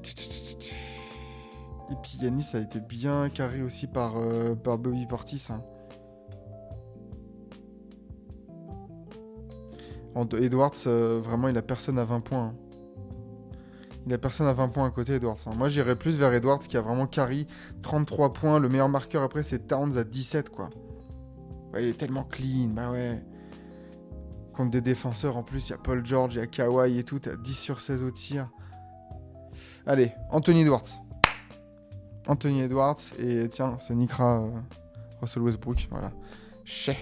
Et 1.90 1.96
puis 2.02 2.18
Yanis 2.22 2.46
a 2.54 2.58
été 2.60 2.80
bien 2.80 3.28
carré 3.28 3.60
aussi 3.62 3.86
par, 3.86 4.16
euh, 4.16 4.54
par 4.54 4.78
Bobby 4.78 5.06
Portis. 5.06 5.48
hein. 5.50 5.62
Edwards, 10.40 10.72
euh, 10.86 11.20
vraiment, 11.22 11.48
il 11.48 11.58
a 11.58 11.62
personne 11.62 11.98
à 11.98 12.04
20 12.04 12.20
points. 12.20 12.46
hein. 12.46 12.54
Il 14.06 14.12
a 14.12 14.18
personne 14.18 14.46
à 14.46 14.52
20 14.52 14.68
points 14.68 14.86
à 14.86 14.90
côté, 14.90 15.14
Edwards. 15.14 15.36
hein. 15.46 15.52
Moi, 15.56 15.68
j'irais 15.68 15.96
plus 15.96 16.16
vers 16.16 16.32
Edwards 16.32 16.60
qui 16.60 16.76
a 16.76 16.80
vraiment 16.80 17.06
carry 17.06 17.46
33 17.82 18.32
points. 18.32 18.58
Le 18.58 18.68
meilleur 18.68 18.88
marqueur 18.88 19.22
après, 19.22 19.42
c'est 19.42 19.66
Towns 19.66 19.96
à 19.98 20.04
17, 20.04 20.48
quoi. 20.50 20.70
Il 21.76 21.84
est 21.86 21.98
tellement 21.98 22.24
clean, 22.24 22.68
bah 22.68 22.90
ouais. 22.92 23.22
Contre 24.54 24.70
des 24.70 24.80
défenseurs, 24.80 25.36
en 25.36 25.42
plus, 25.42 25.68
il 25.68 25.72
y 25.72 25.74
a 25.74 25.78
Paul 25.78 26.06
George, 26.06 26.36
il 26.36 26.38
y 26.38 26.42
a 26.42 26.46
Kawhi 26.46 26.98
et 26.98 27.04
tout. 27.04 27.18
T'as 27.18 27.36
10 27.36 27.54
sur 27.54 27.80
16 27.80 28.04
au 28.04 28.10
tir. 28.10 28.48
Allez, 29.86 30.12
Anthony 30.30 30.62
Edwards. 30.62 31.00
Anthony 32.26 32.62
Edwards. 32.62 33.00
Et 33.18 33.48
tiens, 33.48 33.78
ça 33.78 33.94
niquera 33.94 34.40
euh, 34.40 34.50
Russell 35.20 35.42
Westbrook. 35.42 35.88
Voilà. 35.90 36.12
Chez. 36.64 36.96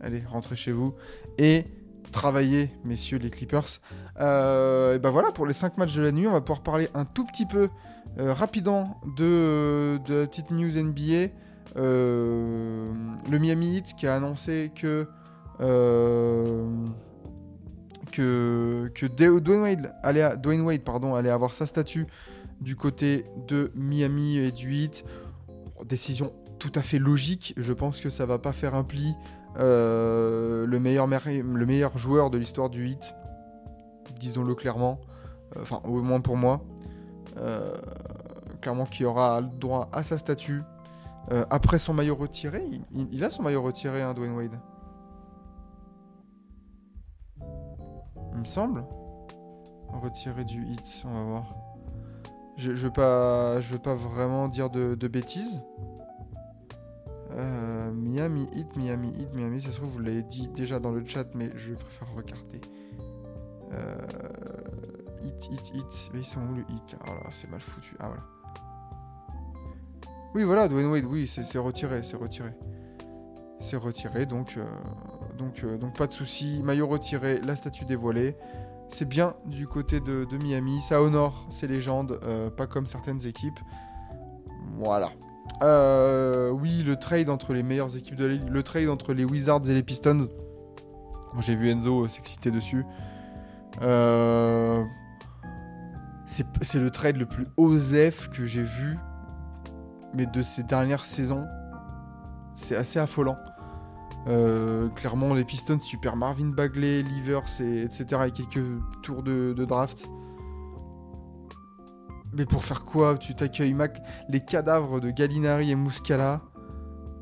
Allez, 0.00 0.22
rentrez 0.28 0.56
chez 0.56 0.72
vous. 0.72 0.94
Et 1.38 1.64
travaillez, 2.12 2.70
messieurs 2.84 3.18
les 3.18 3.30
Clippers. 3.30 3.80
Euh, 4.20 4.94
et 4.94 4.98
ben 4.98 5.10
voilà, 5.10 5.32
pour 5.32 5.46
les 5.46 5.54
5 5.54 5.76
matchs 5.78 5.96
de 5.96 6.02
la 6.02 6.12
nuit, 6.12 6.26
on 6.26 6.32
va 6.32 6.40
pouvoir 6.40 6.62
parler 6.62 6.88
un 6.94 7.04
tout 7.04 7.24
petit 7.24 7.46
peu 7.46 7.68
euh, 8.18 8.32
rapidement 8.32 9.00
de, 9.16 9.98
de 10.06 10.14
la 10.14 10.26
petite 10.26 10.50
news 10.50 10.70
NBA. 10.70 11.32
Le 11.76 13.38
Miami 13.38 13.76
Heat 13.76 13.94
qui 13.96 14.06
a 14.06 14.14
annoncé 14.14 14.72
que 14.74 15.06
que, 18.10 18.90
que 18.94 19.06
Dwayne 19.06 19.62
Wade, 19.62 19.94
allait, 20.02 20.36
Dwayne 20.36 20.62
Wade 20.62 20.82
pardon, 20.82 21.14
allait 21.14 21.30
avoir 21.30 21.52
sa 21.52 21.66
statue 21.66 22.06
du 22.60 22.76
côté 22.76 23.24
de 23.46 23.70
Miami 23.74 24.36
et 24.38 24.50
du 24.50 24.74
Heat. 24.74 25.04
Décision 25.86 26.32
tout 26.58 26.72
à 26.74 26.82
fait 26.82 26.98
logique. 26.98 27.54
Je 27.56 27.72
pense 27.72 28.00
que 28.00 28.10
ça 28.10 28.26
va 28.26 28.38
pas 28.38 28.52
faire 28.52 28.74
un 28.74 28.84
pli. 28.84 29.14
Euh, 29.58 30.66
le, 30.66 30.78
meilleur, 30.78 31.06
le 31.06 31.66
meilleur 31.66 31.96
joueur 31.98 32.30
de 32.30 32.38
l'histoire 32.38 32.70
du 32.70 32.88
Heat, 32.88 33.14
disons-le 34.20 34.54
clairement, 34.54 35.00
Euh, 35.56 35.62
enfin 35.62 35.80
au 35.84 36.02
moins 36.02 36.20
pour 36.20 36.36
moi, 36.36 36.60
Euh, 37.38 37.76
clairement 38.60 38.84
qui 38.84 39.04
aura 39.04 39.40
le 39.40 39.48
droit 39.48 39.88
à 39.92 40.02
sa 40.02 40.18
statue. 40.18 40.62
Après 41.50 41.78
son 41.78 41.92
maillot 41.92 42.14
retiré, 42.14 42.64
il 43.12 43.22
a 43.22 43.28
son 43.28 43.42
maillot 43.42 43.62
retiré, 43.62 44.00
hein, 44.00 44.14
Dwayne 44.14 44.34
Wade. 44.34 44.58
Me 48.38 48.44
semble. 48.44 48.84
Retiré 49.88 50.44
du 50.44 50.64
hit, 50.64 51.02
on 51.06 51.12
va 51.12 51.22
voir. 51.22 51.54
Je, 52.56 52.74
je 52.74 52.86
veux 52.86 52.92
pas, 52.92 53.60
je 53.60 53.72
veux 53.72 53.78
pas 53.78 53.94
vraiment 53.94 54.48
dire 54.48 54.70
de, 54.70 54.94
de 54.94 55.08
bêtises. 55.08 55.62
Euh, 57.32 57.90
Miami 57.92 58.48
Heat, 58.52 58.76
Miami 58.76 59.10
Heat, 59.10 59.32
Miami. 59.34 59.62
Ça 59.62 59.70
se 59.70 59.76
trouve 59.76 59.90
vous 59.90 59.98
l'avez 60.00 60.22
dit 60.22 60.48
déjà 60.48 60.78
dans 60.78 60.92
le 60.92 61.04
chat, 61.06 61.26
mais 61.34 61.50
je 61.56 61.74
préfère 61.74 62.12
regarder. 62.14 62.60
Euh, 63.72 63.96
hit, 65.22 65.48
hit, 65.50 65.74
hit. 65.74 66.10
Mais 66.12 66.20
ils 66.20 66.24
sont 66.24 66.40
où 66.40 66.54
le 66.54 66.62
hit 66.68 66.96
Oh 67.08 67.12
c'est 67.30 67.50
mal 67.50 67.60
foutu. 67.60 67.96
Ah 67.98 68.08
voilà. 68.08 68.22
Oui, 70.34 70.44
voilà, 70.44 70.68
Dwayne 70.68 70.90
Wade. 70.90 71.04
Oui, 71.06 71.26
c'est 71.26 71.44
c'est 71.44 71.58
retiré, 71.58 72.02
c'est 72.02 72.16
retiré. 72.16 72.50
C'est 73.60 73.76
retiré, 73.76 74.26
donc, 74.26 74.56
euh, 74.56 74.64
donc, 75.38 75.62
euh, 75.64 75.78
donc 75.78 75.96
pas 75.96 76.06
de 76.06 76.12
souci. 76.12 76.60
Maillot 76.62 76.86
retiré, 76.86 77.40
la 77.40 77.56
statue 77.56 77.84
dévoilée. 77.84 78.36
C'est 78.90 79.06
bien 79.06 79.34
du 79.46 79.66
côté 79.66 80.00
de, 80.00 80.26
Miami. 80.42 80.80
Ça 80.80 81.02
honore 81.02 81.46
ces 81.50 81.66
légendes, 81.68 82.18
euh, 82.24 82.50
pas 82.50 82.66
comme 82.66 82.86
certaines 82.86 83.24
équipes. 83.26 83.60
Voilà. 84.76 85.10
Euh, 85.62 86.50
oui, 86.50 86.82
le 86.82 86.96
trade 86.96 87.30
entre 87.30 87.54
les 87.54 87.62
meilleures 87.62 87.96
équipes 87.96 88.16
de 88.16 88.26
la 88.26 88.34
ligue, 88.34 88.48
le 88.48 88.62
trade 88.62 88.88
entre 88.88 89.14
les 89.14 89.24
Wizards 89.24 89.68
et 89.68 89.74
les 89.74 89.82
Pistons. 89.82 90.28
J'ai 91.40 91.54
vu 91.54 91.70
Enzo 91.70 92.08
s'exciter 92.08 92.50
dessus. 92.50 92.84
C'est 96.26 96.46
c'est 96.62 96.78
le 96.78 96.90
trade 96.90 97.16
le 97.16 97.26
plus 97.26 97.46
osef 97.56 98.28
que 98.30 98.44
j'ai 98.44 98.62
vu, 98.62 98.98
mais 100.14 100.26
de 100.26 100.42
ces 100.42 100.62
dernières 100.62 101.04
saisons. 101.04 101.46
C'est 102.54 102.76
assez 102.76 102.98
affolant. 102.98 103.36
Euh, 104.28 104.88
clairement, 104.90 105.32
les 105.34 105.44
Pistons, 105.44 105.80
super 105.80 106.16
Marvin 106.16 106.48
Bagley, 106.48 107.02
Livers, 107.02 107.60
et, 107.60 107.82
etc. 107.82 108.06
et 108.26 108.30
quelques 108.30 108.64
tours 109.02 109.22
de, 109.22 109.54
draft. 109.64 110.08
Mais 112.34 112.44
pour 112.44 112.62
faire 112.62 112.84
quoi? 112.84 113.16
Tu 113.16 113.34
t'accueilles 113.34 113.72
Mac 113.72 114.02
les 114.28 114.40
cadavres 114.40 115.00
de 115.00 115.10
Gallinari 115.10 115.70
et 115.70 115.74
Muscala. 115.74 116.42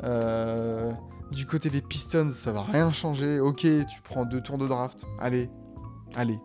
Euh, 0.02 0.92
du 1.30 1.46
côté 1.46 1.70
des 1.70 1.80
Pistons, 1.80 2.30
ça 2.32 2.52
va 2.52 2.62
rien 2.62 2.90
changer. 2.90 3.38
Ok, 3.38 3.60
tu 3.60 4.02
prends 4.02 4.24
deux 4.24 4.40
tours 4.40 4.58
de 4.58 4.66
draft. 4.66 5.04
Allez, 5.20 5.48
allez. 6.16 6.38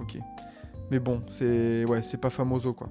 Ok. 0.00 0.16
Mais 0.90 1.00
bon, 1.00 1.22
c'est 1.28 1.84
ouais, 1.86 2.02
c'est 2.02 2.20
pas 2.20 2.30
famoso 2.30 2.72
quoi. 2.72 2.88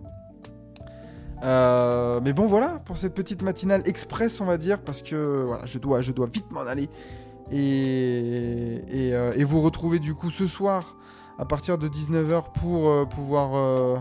Euh, 1.44 2.20
mais 2.24 2.34
bon 2.34 2.46
voilà 2.46 2.82
pour 2.86 2.98
cette 2.98 3.16
petite 3.16 3.42
matinale 3.42 3.82
express 3.86 4.42
on 4.42 4.46
va 4.46 4.60
dire 4.60 4.80
parce 4.80 5.02
que 5.02 5.44
voilà 5.48 5.66
je 5.66 5.80
dois 5.80 6.04
je 6.04 6.12
dois 6.12 6.28
vite 6.28 6.52
m'en 6.52 6.62
aller 6.62 6.88
et, 7.52 9.12
euh, 9.14 9.46
vous 9.46 9.62
retrouver 9.62 10.00
du 10.00 10.14
coup 10.14 10.32
ce 10.32 10.48
soir 10.48 10.96
à 11.38 11.46
partir 11.46 11.78
de 11.78 11.88
19h 11.88 12.54
pour 12.54 12.90
euh, 12.90 13.06
pouvoir 13.06 13.56
euh, 13.56 13.98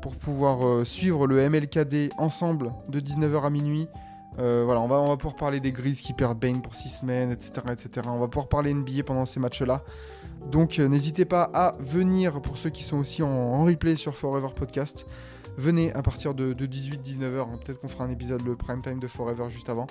pour 0.00 0.16
pouvoir 0.16 0.86
suivre 0.86 1.26
le 1.26 1.48
MLKD 1.48 2.10
ensemble 2.18 2.72
de 2.88 3.00
19h 3.00 3.42
à 3.42 3.50
minuit. 3.50 3.88
Voilà, 4.36 4.80
on 4.80 4.86
va, 4.86 5.00
on 5.00 5.08
va 5.08 5.16
pouvoir 5.16 5.34
parler 5.34 5.58
des 5.58 5.72
Grises 5.72 6.00
qui 6.00 6.12
perdent 6.12 6.38
Bane 6.38 6.62
pour 6.62 6.76
6 6.76 7.00
semaines, 7.00 7.32
etc., 7.32 7.50
etc. 7.72 8.06
On 8.08 8.20
va 8.20 8.28
pouvoir 8.28 8.46
parler 8.46 8.72
NBA 8.72 9.02
pendant 9.04 9.26
ces 9.26 9.40
matchs-là. 9.40 9.82
Donc 10.52 10.78
n'hésitez 10.78 11.24
pas 11.24 11.50
à 11.52 11.74
venir 11.80 12.40
pour 12.40 12.56
ceux 12.56 12.70
qui 12.70 12.84
sont 12.84 12.98
aussi 12.98 13.24
en, 13.24 13.28
en 13.28 13.64
replay 13.64 13.96
sur 13.96 14.14
Forever 14.14 14.50
Podcast. 14.54 15.04
Venez 15.58 15.92
à 15.92 16.02
partir 16.02 16.34
de, 16.34 16.54
18-19h. 16.54 17.40
hein. 17.40 17.58
Peut-être 17.64 17.80
qu'on 17.80 17.88
fera 17.88 18.04
un 18.04 18.10
épisode 18.10 18.42
le 18.46 18.54
prime 18.54 18.80
time 18.80 19.00
de 19.00 19.08
Forever 19.08 19.50
juste 19.50 19.68
avant. 19.68 19.88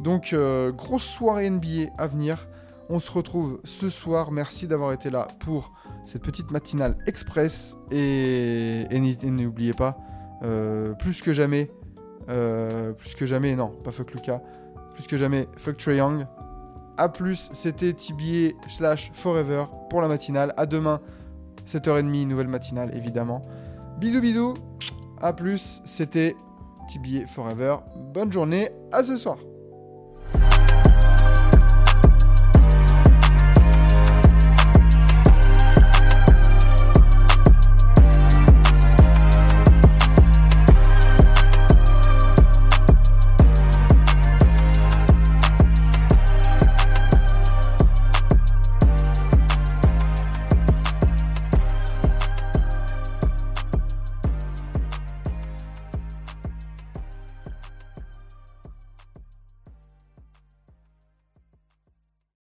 Donc 0.00 0.32
euh, 0.32 0.72
grosse 0.72 1.04
soirée 1.04 1.48
NBA 1.48 1.92
à 1.96 2.08
venir. 2.08 2.48
On 2.88 2.98
se 2.98 3.12
retrouve 3.12 3.60
ce 3.62 3.88
soir. 3.88 4.32
Merci 4.32 4.66
d'avoir 4.66 4.92
été 4.92 5.08
là 5.10 5.28
pour 5.38 5.72
cette 6.06 6.22
petite 6.22 6.50
matinale 6.50 6.98
express. 7.06 7.76
Et, 7.92 8.84
n'oubliez 9.22 9.74
pas, 9.74 9.96
euh, 10.42 10.92
plus 10.94 11.22
que 11.22 11.32
jamais, 11.32 11.70
euh, 12.28 12.92
plus 12.92 13.14
que 13.14 13.26
jamais, 13.26 13.54
non, 13.54 13.68
pas 13.68 13.92
fuck 13.92 14.12
Lucas, 14.12 14.40
plus 14.94 15.06
que 15.06 15.16
jamais, 15.16 15.46
fuck 15.56 15.76
Trae 15.76 15.94
Young. 15.96 16.26
A 16.98 17.08
plus, 17.08 17.48
c'était 17.52 17.92
TBA 17.92 18.56
slash 18.68 19.12
Forever 19.14 19.66
pour 19.88 20.00
la 20.00 20.08
matinale. 20.08 20.52
À 20.56 20.66
demain, 20.66 21.00
7h30, 21.66 22.26
nouvelle 22.26 22.48
matinale 22.48 22.92
évidemment. 22.96 23.42
Bisous 23.98 24.20
bisous, 24.20 24.54
à 25.22 25.32
plus, 25.32 25.80
c'était 25.86 26.36
TBA 26.92 27.26
Forever. 27.28 27.78
Bonne 28.12 28.30
journée, 28.30 28.68
à 28.92 29.02
ce 29.02 29.16
soir. 29.16 29.38